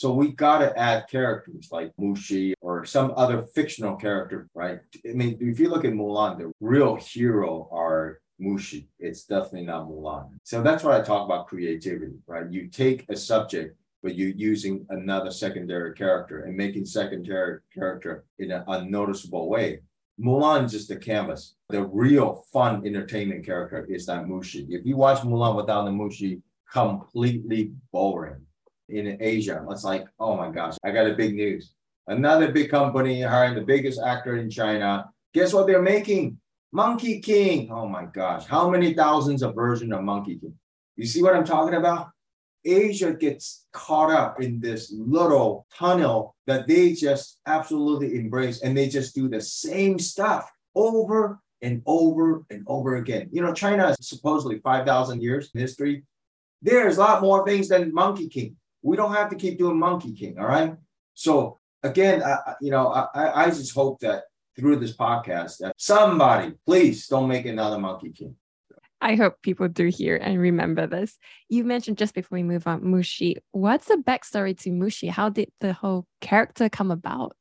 [0.00, 4.78] So we got to add characters like Mushu or some other fictional character, right?
[5.06, 8.86] I mean, if you look at Mulan, the real hero are Mushu.
[8.98, 10.30] It's definitely not Mulan.
[10.42, 12.50] So that's what I talk about creativity, right?
[12.50, 18.52] You take a subject, but you're using another secondary character and making secondary character in
[18.52, 19.80] an unnoticeable way.
[20.18, 21.56] Mulan is just a canvas.
[21.68, 24.64] The real fun entertainment character is that Mushu.
[24.70, 26.40] If you watch Mulan without the Mushu,
[26.72, 28.46] completely boring.
[28.90, 31.74] In Asia, it's like, oh my gosh, I got a big news.
[32.06, 35.10] Another big company hiring the biggest actor in China.
[35.32, 36.38] Guess what they're making?
[36.72, 37.70] Monkey King.
[37.70, 40.54] Oh my gosh, how many thousands of versions of Monkey King?
[40.96, 42.10] You see what I'm talking about?
[42.64, 48.88] Asia gets caught up in this little tunnel that they just absolutely embrace and they
[48.88, 53.28] just do the same stuff over and over and over again.
[53.32, 56.04] You know, China is supposedly 5,000 years in history.
[56.62, 58.56] There's a lot more things than Monkey King.
[58.82, 60.74] We don't have to keep doing Monkey King, all right?
[61.14, 64.24] So again, I, you know, I, I just hope that
[64.58, 68.36] through this podcast that somebody, please don't make another Monkey King.
[69.00, 71.16] I hope people do hear and remember this.
[71.48, 73.36] You mentioned just before we move on, Mushu.
[73.52, 75.08] What's the backstory to Mushu?
[75.08, 77.34] How did the whole character come about?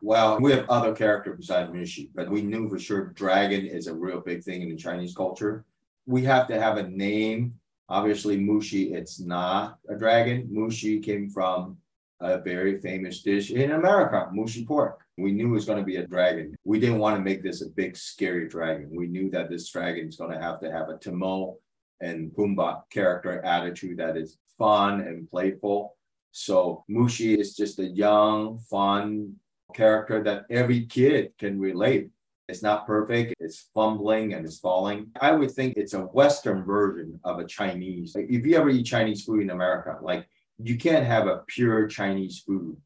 [0.00, 3.94] Well, we have other characters besides Mushu, but we knew for sure dragon is a
[3.94, 5.64] real big thing in the Chinese culture.
[6.06, 7.54] We have to have a name.
[7.88, 10.48] Obviously, Mushu, it's not a dragon.
[10.52, 11.76] Mushu came from
[12.20, 15.00] a very famous dish in America, Mushu pork.
[15.18, 16.56] We knew it was going to be a dragon.
[16.64, 18.88] We didn't want to make this a big, scary dragon.
[18.90, 21.56] We knew that this dragon is going to have to have a Timon
[22.00, 25.96] and Pumbaa character attitude that is fun and playful.
[26.32, 29.34] So Mushu is just a young, fun
[29.74, 32.10] character that every kid can relate.
[32.48, 35.06] It's not perfect, it's fumbling and it's falling.
[35.20, 38.14] I would think it's a Western version of a Chinese.
[38.16, 40.28] If you ever eat Chinese food in America, like
[40.58, 42.76] you can't have a pure Chinese food.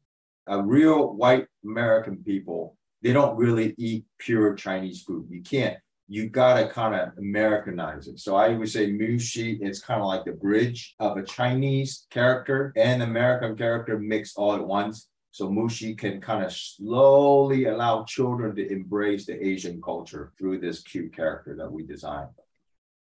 [0.47, 5.27] A real white American people, they don't really eat pure Chinese food.
[5.29, 5.77] You can't.
[6.07, 8.19] You gotta kind of Americanize it.
[8.19, 12.73] So I would say Mushu is kind of like the bridge of a Chinese character
[12.75, 15.07] and American character mixed all at once.
[15.39, 20.81] So Mushu can kind of slowly allow children to embrace the Asian culture through this
[20.81, 22.27] cute character that we designed.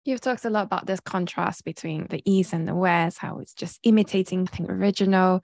[0.06, 3.56] You've talked a lot about this contrast between the East and the West, how it's
[3.56, 5.42] just imitating the original.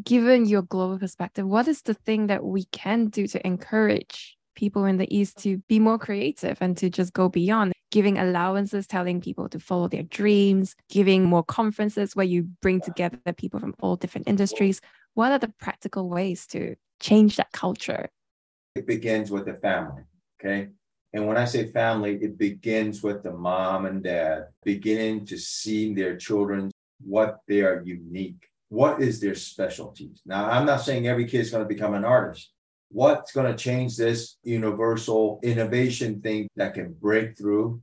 [0.00, 4.84] Given your global perspective, what is the thing that we can do to encourage people
[4.84, 7.72] in the East to be more creative and to just go beyond?
[7.90, 13.18] Giving allowances, telling people to follow their dreams, giving more conferences where you bring together
[13.36, 14.80] people from all different industries.
[15.14, 18.08] What are the practical ways to change that culture?
[18.74, 20.02] It begins with the family.
[20.40, 20.68] Okay.
[21.12, 25.92] And when I say family, it begins with the mom and dad beginning to see
[25.92, 26.70] their children
[27.04, 28.48] what they are unique.
[28.70, 30.22] What is their specialties?
[30.24, 32.52] Now, I'm not saying every kid is going to become an artist.
[32.90, 37.82] What's going to change this universal innovation thing that can break through?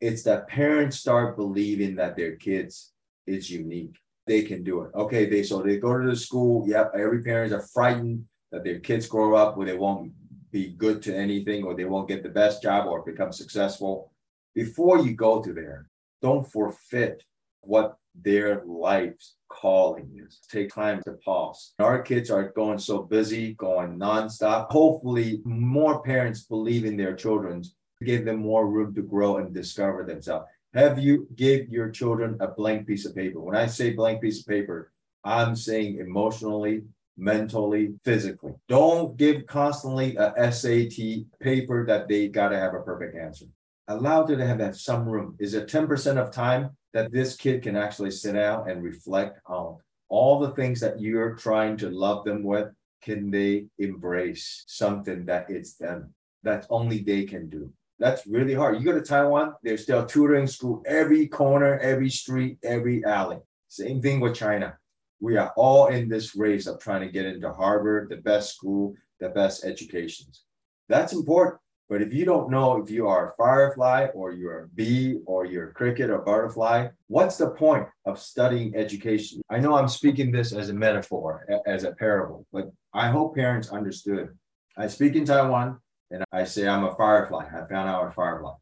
[0.00, 2.92] It's that parents start believing that their kids
[3.26, 3.96] is unique.
[4.26, 4.90] They can do it.
[4.94, 6.66] Okay, they so they go to the school.
[6.66, 10.12] Yep, every parents are frightened that their kids grow up where they won't
[10.50, 14.12] be good to anything or they won't get the best job or become successful.
[14.54, 15.88] Before you go to there,
[16.22, 17.22] don't forfeit
[17.60, 20.40] what their life's calling is.
[20.48, 21.74] Take time to pause.
[21.78, 24.70] Our kids are going so busy, going nonstop.
[24.70, 29.52] Hopefully, more parents believe in their children, to give them more room to grow and
[29.52, 30.46] discover themselves.
[30.74, 33.38] Have you give your children a blank piece of paper?
[33.38, 34.90] When I say blank piece of paper,
[35.22, 36.82] I'm saying emotionally,
[37.16, 38.54] mentally, physically.
[38.68, 43.46] Don't give constantly a SAT paper that they got to have a perfect answer.
[43.86, 45.36] Allow them to have that some room.
[45.38, 49.76] Is it 10% of time that this kid can actually sit down and reflect on
[50.08, 52.68] all the things that you're trying to love them with?
[53.00, 57.72] Can they embrace something that it's them that only they can do?
[57.98, 58.78] That's really hard.
[58.78, 63.38] You go to Taiwan, there's still tutoring school every corner, every street, every alley.
[63.68, 64.76] Same thing with China
[65.24, 68.94] we are all in this race of trying to get into Harvard, the best school,
[69.20, 70.44] the best educations.
[70.90, 71.60] That's important.
[71.88, 75.46] But if you don't know if you are a firefly or you're a bee or
[75.46, 79.40] you're a cricket or butterfly, what's the point of studying education?
[79.48, 83.70] I know I'm speaking this as a metaphor, as a parable, but I hope parents
[83.70, 84.28] understood.
[84.76, 85.78] I speak in Taiwan
[86.14, 87.46] And I say I'm a firefly.
[87.46, 88.52] I found out I'm a firefly.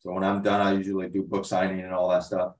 [0.00, 2.54] So when I'm done, I usually do book signing and all that stuff.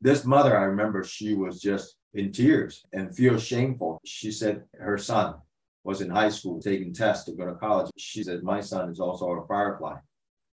[0.00, 4.00] This mother, I remember she was just in tears and feels shameful.
[4.04, 5.36] She said her son
[5.84, 7.88] was in high school taking tests to go to college.
[7.96, 9.98] She said, My son is also a firefly.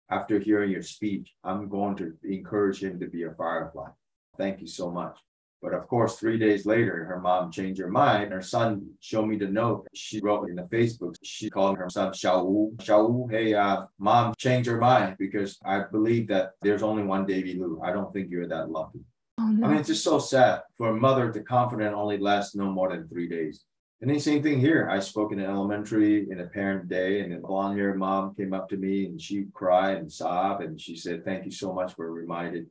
[0.10, 3.90] After hearing your speech, I'm going to encourage him to be a firefly.
[4.38, 5.18] Thank you so much.
[5.66, 8.32] But of course, three days later, her mom changed her mind.
[8.32, 11.16] Her son showed me the note she wrote in the Facebook.
[11.24, 16.28] She called her son Xiao Xiao, hey, uh, mom, change her mind because I believe
[16.28, 17.82] that there's only one Davy Lu.
[17.84, 19.00] I don't think you're that lucky.
[19.40, 19.66] Oh, no.
[19.66, 22.90] I mean, it's just so sad for a mother to confident only lasts no more
[22.90, 23.66] than three days.
[24.02, 24.88] And the same thing here.
[24.88, 28.54] I spoke in an elementary in a parent day, and a blonde haired mom came
[28.54, 30.64] up to me and she cried and sobbed.
[30.64, 32.68] And she said, Thank you so much for reminding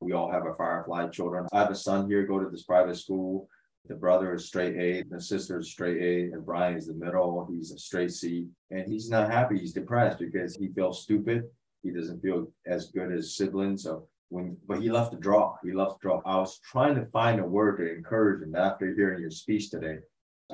[0.00, 1.46] we all have a Firefly children.
[1.52, 3.48] I have a son here, go to this private school.
[3.86, 7.46] The brother is straight A, the sister is straight A, and Brian is the middle.
[7.50, 8.46] He's a straight C.
[8.70, 9.58] And he's not happy.
[9.58, 11.44] He's depressed because he feels stupid.
[11.82, 13.84] He doesn't feel as good as siblings.
[13.84, 15.56] So when but he loves to draw.
[15.62, 16.22] He loves to draw.
[16.24, 19.98] I was trying to find a word to encourage him after hearing your speech today.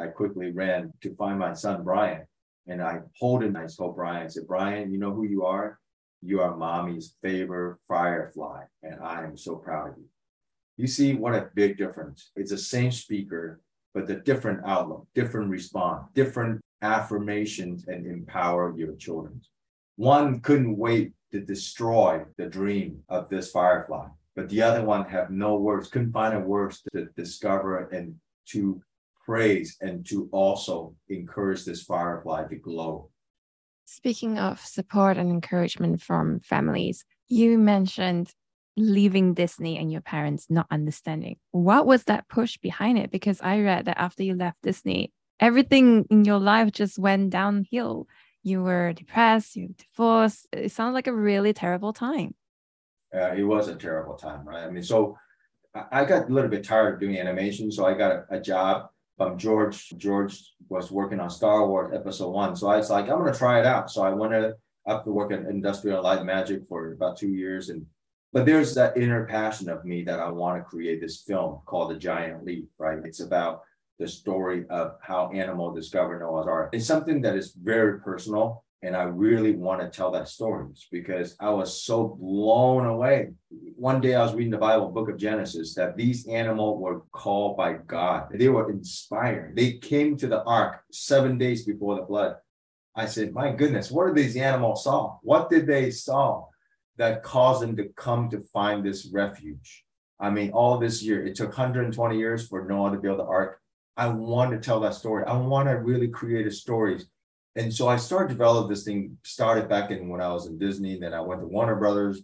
[0.00, 2.26] I quickly ran to find my son Brian.
[2.68, 3.56] And I hold him.
[3.56, 5.78] I told Brian, I said, Brian, you know who you are?
[6.26, 10.06] You are mommy's favorite firefly, and I am so proud of you.
[10.76, 12.32] You see what a big difference.
[12.34, 13.60] It's the same speaker,
[13.94, 19.40] but the different outlook, different response, different affirmations and empower your children.
[19.94, 25.30] One couldn't wait to destroy the dream of this firefly, but the other one have
[25.30, 28.16] no words, couldn't find a words to discover and
[28.46, 28.82] to
[29.24, 33.10] praise and to also encourage this firefly to glow.
[33.86, 38.32] Speaking of support and encouragement from families, you mentioned
[38.76, 41.36] leaving Disney and your parents not understanding.
[41.52, 43.12] What was that push behind it?
[43.12, 48.08] Because I read that after you left Disney, everything in your life just went downhill.
[48.42, 50.48] You were depressed, you divorced.
[50.52, 52.34] It sounds like a really terrible time.
[53.14, 54.64] Uh, it was a terrible time, right?
[54.64, 55.16] I mean, so
[55.92, 58.88] I got a little bit tired of doing animation, so I got a, a job
[59.18, 63.18] um, George George was working on Star Wars Episode One, so I was like, I'm
[63.18, 63.90] gonna try it out.
[63.90, 64.54] So I went to
[65.10, 67.86] work at Industrial Light Magic for about two years, and
[68.32, 71.90] but there's that inner passion of me that I want to create this film called
[71.90, 72.68] The Giant Leap.
[72.78, 72.98] Right?
[73.04, 73.62] It's about
[73.98, 76.70] the story of how animal discovered Noah's Ark.
[76.74, 81.34] It's something that is very personal and I really want to tell that story because
[81.40, 83.30] I was so blown away.
[83.74, 87.56] One day I was reading the Bible, book of Genesis, that these animals were called
[87.56, 88.28] by God.
[88.32, 89.56] They were inspired.
[89.56, 92.36] They came to the ark seven days before the flood.
[92.94, 95.18] I said, my goodness, what did these animals saw?
[95.22, 96.46] What did they saw
[96.96, 99.84] that caused them to come to find this refuge?
[100.20, 103.60] I mean, all this year, it took 120 years for Noah to build the ark.
[103.98, 105.24] I want to tell that story.
[105.26, 107.00] I want to really create a story
[107.56, 110.98] and so I started develop this thing, started back in when I was in Disney,
[110.98, 112.22] then I went to Warner Brothers.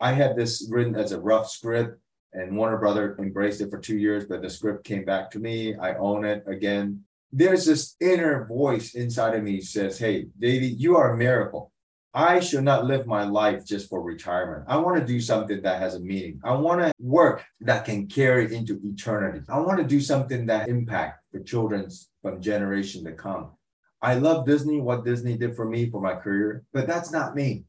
[0.00, 2.00] I had this written as a rough script,
[2.32, 5.76] and Warner Brother embraced it for two years, but the script came back to me.
[5.76, 7.04] I own it again.
[7.30, 11.70] There's this inner voice inside of me says, Hey, Davy, you are a miracle.
[12.14, 14.64] I should not live my life just for retirement.
[14.68, 16.40] I want to do something that has a meaning.
[16.44, 19.40] I want to work that can carry into eternity.
[19.48, 23.52] I want to do something that impact the children's from generation to come.
[24.02, 27.64] I love Disney, what Disney did for me for my career, but that's not me.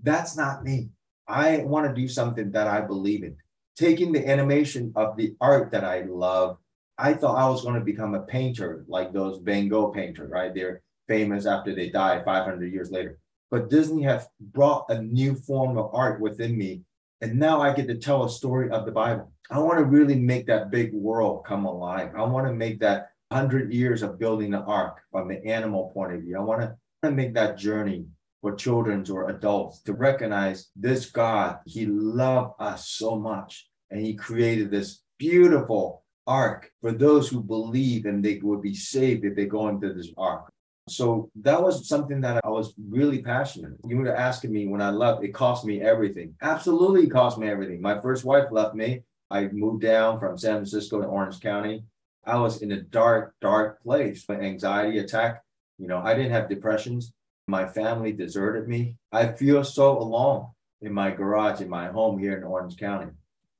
[0.00, 0.90] That's not me.
[1.26, 3.36] I want to do something that I believe in.
[3.76, 6.58] Taking the animation of the art that I love,
[6.98, 10.54] I thought I was going to become a painter like those Van Gogh painters, right?
[10.54, 13.18] They're famous after they die 500 years later.
[13.50, 16.82] But Disney has brought a new form of art within me.
[17.20, 19.32] And now I get to tell a story of the Bible.
[19.50, 22.12] I want to really make that big world come alive.
[22.16, 26.12] I want to make that 100 years of building the ark from the animal point
[26.12, 26.36] of view.
[26.36, 26.70] I want
[27.02, 28.06] to make that journey
[28.42, 34.14] for children or adults to recognize this God, He loved us so much and He
[34.14, 39.46] created this beautiful ark for those who believe and they would be saved if they
[39.46, 40.52] go into this ark.
[40.88, 43.74] So that was something that I was really passionate.
[43.86, 46.34] You were asking me when I left, it cost me everything.
[46.42, 47.80] Absolutely, cost me everything.
[47.80, 49.02] My first wife left me.
[49.30, 51.84] I moved down from San Francisco to Orange County.
[52.24, 54.24] I was in a dark, dark place.
[54.28, 55.42] My anxiety attack,
[55.78, 57.12] you know, I didn't have depressions.
[57.48, 58.96] My family deserted me.
[59.10, 60.48] I feel so alone
[60.80, 63.10] in my garage, in my home here in Orange County.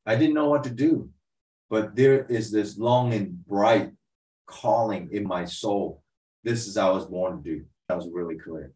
[0.07, 1.11] I didn't know what to do,
[1.71, 3.93] but there is this long and bright
[4.47, 6.03] calling in my soul.
[6.45, 7.65] This is I was born to do.
[7.89, 8.73] That was really clear.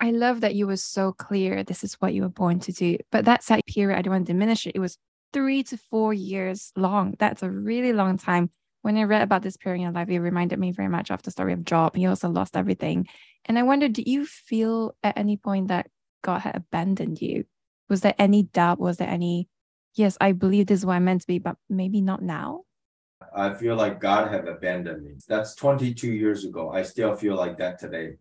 [0.00, 1.64] I love that you were so clear.
[1.64, 2.98] This is what you were born to do.
[3.10, 4.76] But that set period, I don't want to diminish it.
[4.76, 4.96] It was
[5.32, 7.14] three to four years long.
[7.18, 8.50] That's a really long time
[8.88, 11.20] when I read about this period in your life, it reminded me very much of
[11.20, 11.94] the story of Job.
[11.94, 13.06] He also lost everything.
[13.44, 15.90] And I wonder, did you feel at any point that
[16.24, 17.44] God had abandoned you?
[17.90, 18.80] Was there any doubt?
[18.80, 19.50] Was there any,
[19.94, 22.62] yes, I believe this is what I'm meant to be, but maybe not now?
[23.36, 25.16] I feel like God have abandoned me.
[25.28, 26.70] That's 22 years ago.
[26.70, 28.12] I still feel like that today.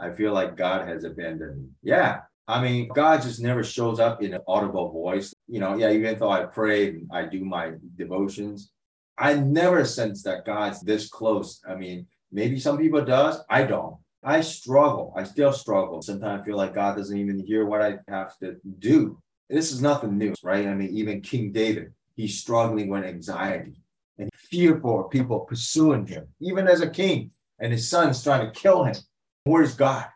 [0.00, 1.68] I feel like God has abandoned me.
[1.84, 2.22] Yeah.
[2.48, 5.32] I mean, God just never shows up in an audible voice.
[5.46, 8.72] You know, yeah, even though I pray and I do my devotions,
[9.18, 11.60] I never sense that God's this close.
[11.68, 13.40] I mean, maybe some people does.
[13.48, 13.96] I don't.
[14.22, 15.12] I struggle.
[15.16, 16.02] I still struggle.
[16.02, 19.18] Sometimes I feel like God doesn't even hear what I have to do.
[19.48, 20.66] This is nothing new, right?
[20.66, 23.80] I mean, even King David, he's struggling with anxiety
[24.18, 28.60] and fearful of people pursuing him, even as a king, and his son's trying to
[28.60, 28.96] kill him.
[29.44, 30.06] Where's God?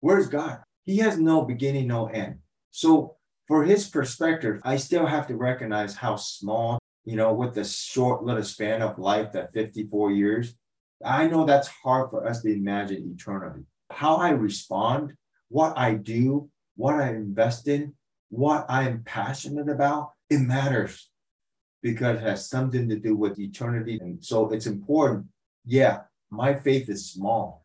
[0.00, 0.60] Where's God?
[0.84, 2.38] He has no beginning, no end.
[2.70, 3.16] So,
[3.46, 6.78] for his perspective, I still have to recognize how small,
[7.08, 10.54] you know, with the short little span of life, that 54 years,
[11.02, 13.64] I know that's hard for us to imagine eternity.
[13.88, 15.14] How I respond,
[15.48, 17.94] what I do, what I invest in,
[18.28, 21.08] what I'm passionate about, it matters
[21.82, 23.98] because it has something to do with eternity.
[24.02, 25.28] And so it's important.
[25.64, 26.00] Yeah,
[26.30, 27.64] my faith is small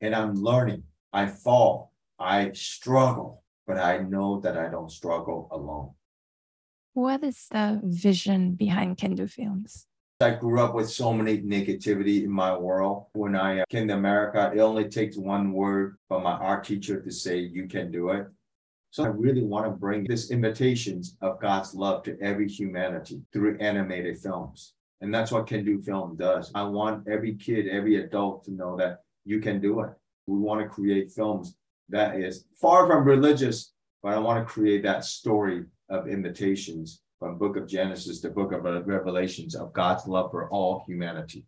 [0.00, 0.82] and I'm learning.
[1.12, 5.92] I fall, I struggle, but I know that I don't struggle alone.
[7.00, 9.86] What is the vision behind Kendu Films?
[10.20, 13.06] I grew up with so many negativity in my world.
[13.14, 17.00] When I uh, came to America, it only takes one word from my art teacher
[17.00, 18.26] to say, you can do it.
[18.90, 23.56] So I really want to bring this invitations of God's love to every humanity through
[23.60, 24.74] animated films.
[25.00, 26.52] And that's what Kendu Film does.
[26.54, 29.90] I want every kid, every adult to know that you can do it.
[30.26, 31.56] We want to create films
[31.88, 33.72] that is far from religious,
[34.02, 38.52] but I want to create that story of invitations from book of Genesis to book
[38.52, 41.44] of Revelations of God's love for all humanity.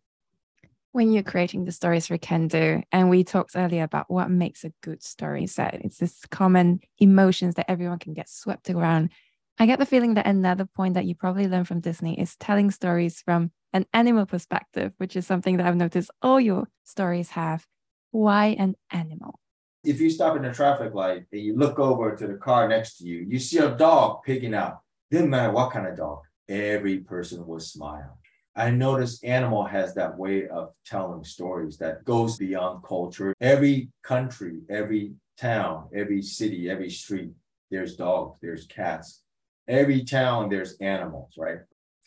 [0.90, 4.72] When you're creating the stories for Kendu, and we talked earlier about what makes a
[4.82, 9.10] good story set, it's this common emotions that everyone can get swept around.
[9.58, 12.70] I get the feeling that another point that you probably learned from Disney is telling
[12.70, 17.64] stories from an animal perspective, which is something that I've noticed all your stories have.
[18.10, 19.38] Why an animal?
[19.84, 22.98] If you stop in a traffic light and you look over to the car next
[22.98, 24.78] to you, you see a dog picking out
[25.12, 28.18] didn't matter what kind of dog, every person would smile.
[28.56, 33.34] I noticed animal has that way of telling stories that goes beyond culture.
[33.38, 37.32] Every country, every town, every city, every street,
[37.70, 39.22] there's dogs, there's cats.
[39.68, 41.58] Every town, there's animals, right?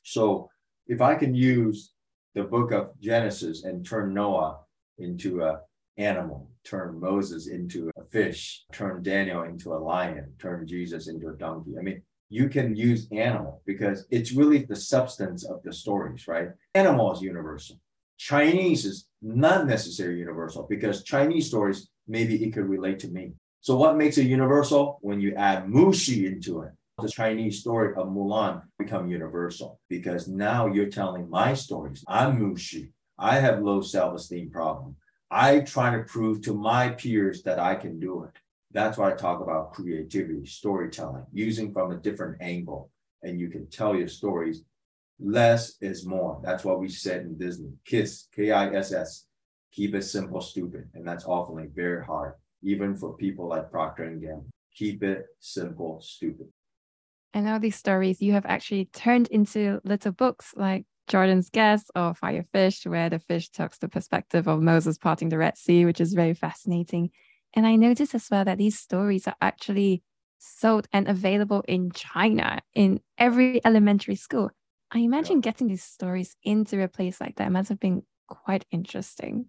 [0.02, 0.50] So
[0.88, 1.92] if I can use
[2.34, 4.62] the book of Genesis and turn Noah
[4.98, 5.62] into a
[5.98, 11.34] animal, turn Moses into a fish, turn Daniel into a lion, turn Jesus into a
[11.34, 11.76] donkey.
[11.80, 16.50] I mean, you can use animal because it's really the substance of the stories, right?
[16.74, 17.80] Animal is universal.
[18.18, 23.34] Chinese is not necessarily universal because Chinese stories, maybe it could relate to me.
[23.62, 25.00] So what makes it universal?
[25.02, 30.68] When you add Mushu into it, the Chinese story of Mulan become universal because now
[30.68, 32.04] you're telling my stories.
[32.08, 32.90] I'm Mushu.
[33.18, 34.96] I have low self-esteem problem.
[35.36, 38.32] I try to prove to my peers that I can do it.
[38.72, 42.90] That's why I talk about creativity, storytelling, using from a different angle.
[43.22, 44.64] And you can tell your stories.
[45.20, 46.40] Less is more.
[46.42, 47.74] That's what we said in Disney.
[47.84, 49.26] KISS, K I S S.
[49.74, 50.90] Keep it simple, stupid.
[50.94, 54.48] And that's often very hard, even for people like Procter and Gamble.
[54.74, 56.48] Keep it simple, stupid.
[57.34, 62.14] And all these stories you have actually turned into little books like Jordan's Guest or
[62.14, 66.14] Firefish, where the fish talks the perspective of Moses parting the Red Sea, which is
[66.14, 67.12] very fascinating.
[67.54, 70.04] And I noticed as well that these stories are actually
[70.40, 74.52] sold and available in China in every elementary school.
[74.92, 75.52] I imagine yeah.
[75.52, 79.46] getting these stories into a place like that must have been quite interesting.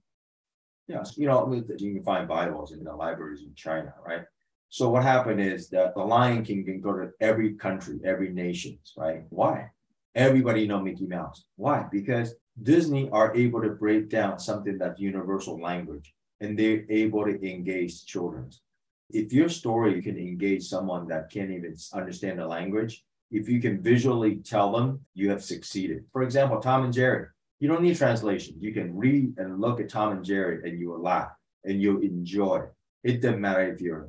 [0.88, 4.22] Yes, you know, you can find Bibles in the libraries in China, right?
[4.68, 8.78] So what happened is that the Lion King can go to every country, every nation,
[8.96, 9.22] right?
[9.30, 9.70] Why?
[10.16, 11.44] Everybody know Mickey Mouse.
[11.56, 11.84] Why?
[11.92, 17.38] Because Disney are able to break down something that's universal language and they're able to
[17.46, 18.50] engage children.
[19.10, 23.82] If your story can engage someone that can't even understand the language, if you can
[23.82, 26.06] visually tell them, you have succeeded.
[26.14, 27.26] For example, Tom and Jerry,
[27.60, 28.56] you don't need translation.
[28.58, 31.28] You can read and look at Tom and Jerry and you will laugh
[31.64, 32.62] and you'll enjoy.
[33.04, 34.08] It doesn't matter if you're a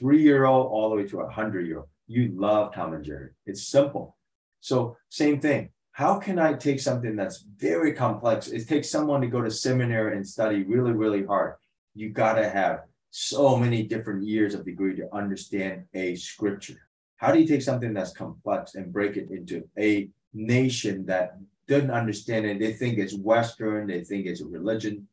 [0.00, 1.88] three year old all the way to a hundred year old.
[2.08, 3.30] You love Tom and Jerry.
[3.46, 4.16] It's simple.
[4.64, 5.70] So, same thing.
[5.92, 8.48] How can I take something that's very complex?
[8.48, 11.54] It takes someone to go to seminary and study really, really hard
[11.94, 16.88] you got to have so many different years of degree to understand a scripture.
[17.16, 21.38] How do you take something that's complex and break it into a nation that
[21.68, 22.58] doesn't understand it?
[22.58, 25.06] They think it's Western, they think it's a religion,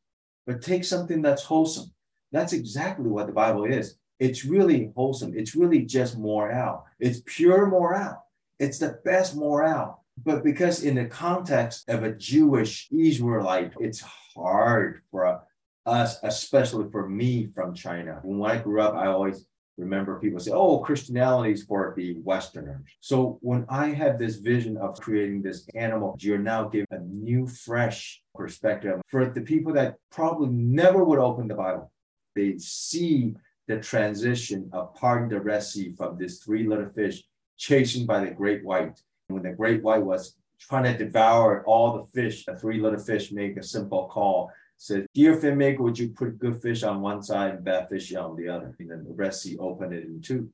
[0.48, 1.92] but take something that's wholesome.
[2.32, 3.98] That's exactly what the Bible is.
[4.20, 5.34] It's really wholesome.
[5.36, 6.86] It's really just morale.
[7.00, 8.26] It's pure morale.
[8.62, 10.06] It's the best morale.
[10.24, 14.04] But because in the context of a Jewish Israelite, it's
[14.36, 15.42] hard for
[15.88, 18.20] us, especially for me from China.
[18.22, 19.48] When I grew up, I always
[19.80, 22.86] remember people say, oh, Christianity is for the Westerners.
[23.00, 27.48] So when I had this vision of creating this animal, you're now giving a new,
[27.48, 31.92] fresh perspective for the people that probably never would open the Bible.
[32.36, 33.34] They see
[33.68, 37.24] the transition of parting the Red Sea from this three little fish
[37.62, 39.00] chasing by the great white.
[39.30, 43.00] And When the great white was trying to devour all the fish, the three little
[43.00, 47.22] fish make a simple call said, Dear filmmaker, would you put good fish on one
[47.22, 48.76] side and bad fish on the other?
[48.80, 50.50] And then the Red Sea opened it in two.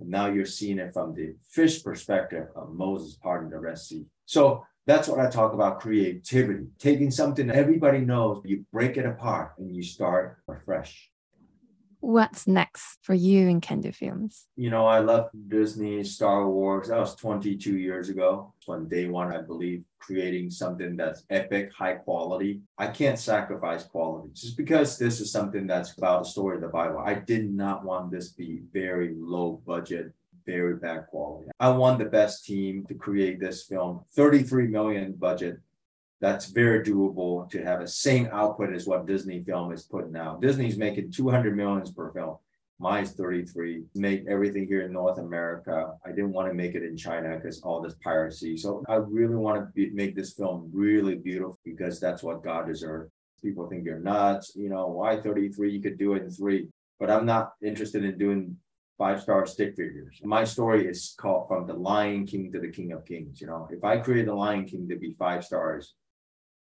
[0.00, 4.06] And now you're seeing it from the fish perspective of Moses parting the Red Sea.
[4.24, 9.52] So that's what I talk about creativity, taking something everybody knows, you break it apart
[9.58, 11.10] and you start afresh.
[12.00, 14.46] What's next for you in Kendu Films?
[14.56, 16.88] You know, I left Disney, Star Wars.
[16.88, 18.54] That was 22 years ago.
[18.66, 22.60] When day one, I believe, creating something that's epic, high quality.
[22.78, 26.68] I can't sacrifice quality just because this is something that's about the story of the
[26.68, 27.02] Bible.
[27.04, 30.12] I did not want this to be very low budget,
[30.46, 31.50] very bad quality.
[31.58, 34.04] I want the best team to create this film.
[34.14, 35.58] 33 million budget
[36.20, 40.40] that's very doable to have the same output as what Disney film is putting out.
[40.40, 42.36] Disney's making 200 millions per film.
[42.80, 43.84] Mine's 33.
[43.94, 45.94] Make everything here in North America.
[46.04, 48.56] I didn't want to make it in China because all this piracy.
[48.56, 52.66] So I really want to be, make this film really beautiful because that's what God
[52.66, 53.10] deserves.
[53.42, 54.52] People think you're nuts.
[54.54, 55.72] You know, why 33?
[55.72, 56.68] You could do it in three.
[57.00, 58.56] But I'm not interested in doing
[58.96, 60.20] five star stick figures.
[60.24, 63.40] My story is called From the Lion King to the King of Kings.
[63.40, 65.94] You know, if I create the Lion King to be five stars,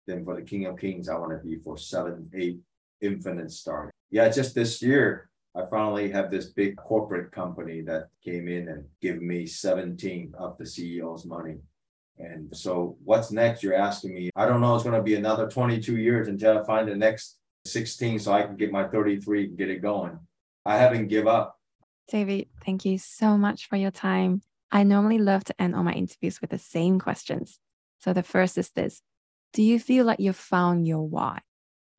[0.07, 2.59] then for the King of Kings, I want to be for seven, eight
[3.01, 3.91] infinite stars.
[4.09, 8.85] Yeah, just this year, I finally have this big corporate company that came in and
[9.01, 11.57] give me 17 of the CEO's money.
[12.17, 13.63] And so what's next?
[13.63, 14.29] You're asking me.
[14.35, 14.75] I don't know.
[14.75, 18.43] It's going to be another 22 years until I find the next 16 so I
[18.43, 20.19] can get my 33 and get it going.
[20.65, 21.59] I haven't give up.
[22.07, 24.41] David, thank you so much for your time.
[24.71, 27.59] I normally love to end all my interviews with the same questions.
[27.99, 29.01] So the first is this
[29.53, 31.39] do you feel like you've found your why?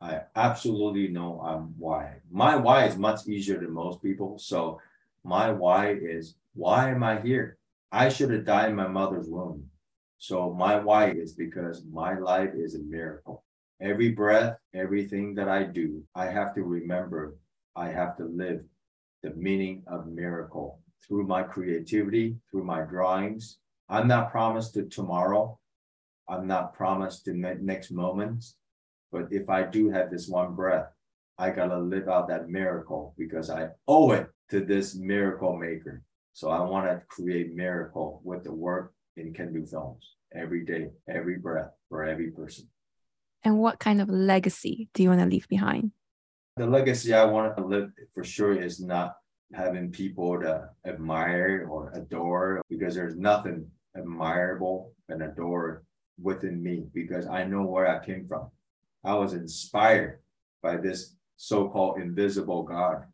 [0.01, 2.17] I absolutely know I'm why.
[2.31, 4.39] My why is much easier than most people.
[4.39, 4.81] So
[5.25, 7.57] my why is why am I here?
[7.91, 9.71] I should have died in my mother's womb.
[10.19, 13.45] So my why is because my life is a miracle.
[13.81, 17.37] Every breath, everything that I do, I have to remember
[17.77, 18.63] I have to live
[19.23, 23.59] the meaning of miracle through my creativity, through my drawings.
[23.89, 25.59] I'm not promised to tomorrow.
[26.29, 28.45] I'm not promised the next moment,
[29.13, 30.87] but if I do have this one breath,
[31.39, 36.03] I gotta live out that miracle because I owe it to this miracle maker.
[36.33, 41.39] So I want to create miracle with the work in Kendu Films every day, every
[41.39, 42.69] breath for every person.
[43.45, 45.93] And what kind of legacy do you want to leave behind?
[46.57, 49.15] The legacy I want to live for sure is not
[49.53, 53.67] having people to admire or adore because there's nothing
[53.97, 55.85] admirable and adored
[56.21, 58.49] within me because I know where I came from.
[59.05, 60.21] I was inspired
[60.63, 63.05] by this so called invisible God,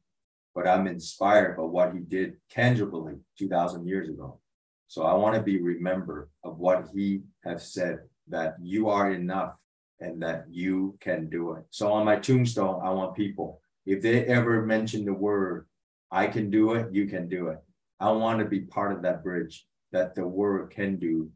[0.54, 4.38] but I'm inspired by what he did tangibly 2,000 years ago.
[4.86, 9.56] So I want to be remembered of what he has said that you are enough
[10.00, 11.64] and that you can do it.
[11.70, 15.66] So on my tombstone, I want people, if they ever mention the word,
[16.10, 17.58] I can do it, you can do it.
[18.00, 21.30] I want to be part of that bridge that the word can do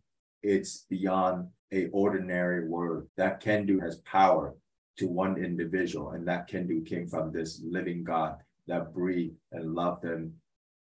[0.44, 3.08] it's beyond a ordinary word.
[3.16, 4.54] That can do has power
[4.98, 8.36] to one individual, and that can do came from this living God
[8.68, 10.34] that breathed and loved them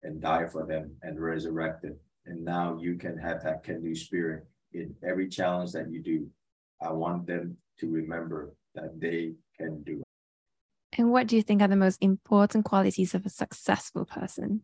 [0.03, 1.95] and died for them and resurrected.
[2.25, 6.27] And now you can have that can do spirit in every challenge that you do.
[6.81, 10.99] I want them to remember that they can do it.
[10.99, 14.61] And what do you think are the most important qualities of a successful person?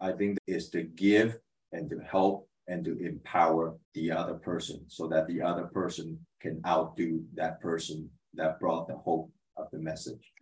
[0.00, 1.38] I think is to give
[1.72, 6.62] and to help and to empower the other person so that the other person can
[6.64, 10.32] outdo that person that brought the hope of the message.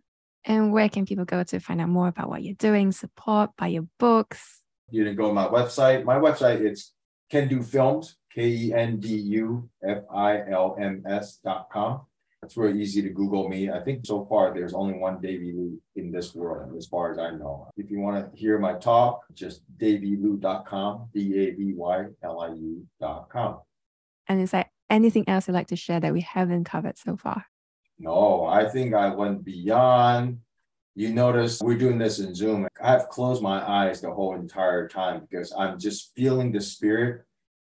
[0.45, 3.67] And where can people go to find out more about what you're doing, support, buy
[3.67, 4.61] your books?
[4.91, 6.05] You can go to my website.
[6.05, 6.91] My website is
[7.33, 12.01] Kendu Films, K E N D U F I L M S dot com.
[12.41, 13.69] It's very easy to Google me.
[13.69, 17.19] I think so far there's only one Davy Liu in this world, as far as
[17.19, 17.69] I know.
[17.77, 22.17] If you want to hear my talk, just davyliu.com, D-A-V-Y-L-I-U.com.
[24.27, 27.45] And is there anything else you'd like to share that we haven't covered so far?
[27.99, 30.39] No, I think I went beyond
[30.99, 32.67] You notice we're doing this in Zoom.
[32.83, 37.23] I've closed my eyes the whole entire time because I'm just feeling the spirit.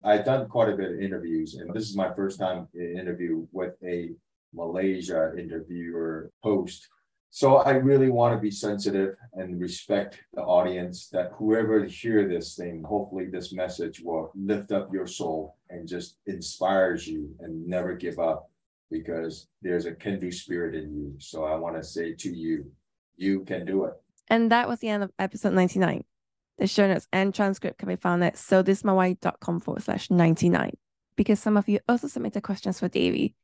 [0.03, 3.47] I've done quite a bit of interviews, and this is my first time in interview
[3.53, 4.11] with a
[4.53, 6.89] Malaysia interviewer host.
[7.31, 12.55] So I really want to be sensitive and respect the audience that whoever hear this
[12.57, 17.95] thing, hopefully this message will lift up your soul and just inspires you and never
[17.95, 18.51] give up
[18.91, 21.15] because there's a do spirit in you.
[21.19, 22.71] So I want to say to you,
[23.17, 23.95] you can do it.
[24.29, 26.05] And that was the end of episode 99.
[26.59, 28.63] The show notes and transcript can be found at so
[29.59, 30.77] forward slash 99.
[31.17, 33.35] Because some of you also submitted questions for Davy,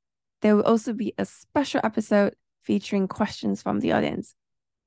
[0.42, 4.34] there will also be a special episode featuring questions from the audience.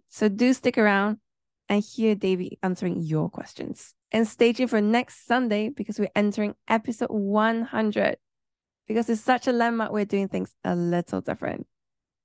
[0.10, 1.18] So do stick around
[1.70, 3.94] and hear Davy answering your questions.
[4.12, 8.18] And stay tuned for next Sunday because we're entering episode 100.
[8.88, 11.66] Because it's such a landmark, we're doing things a little different.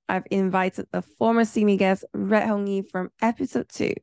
[0.09, 3.93] I've invited the former Simi guest, Red Hong Yi, from episode two,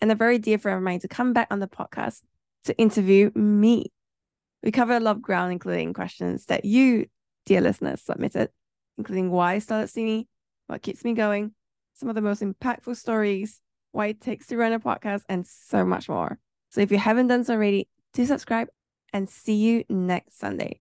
[0.00, 2.22] and a very dear friend of mine to come back on the podcast
[2.64, 3.92] to interview me.
[4.62, 7.06] We cover a lot of ground, including questions that you,
[7.44, 8.50] dear listeners, submitted,
[8.98, 10.28] including why I started Simi,
[10.66, 11.52] what keeps me going,
[11.94, 13.60] some of the most impactful stories,
[13.92, 16.38] why it takes to run a podcast, and so much more.
[16.70, 18.68] So if you haven't done so already, do subscribe
[19.12, 20.74] and see you next Sunday.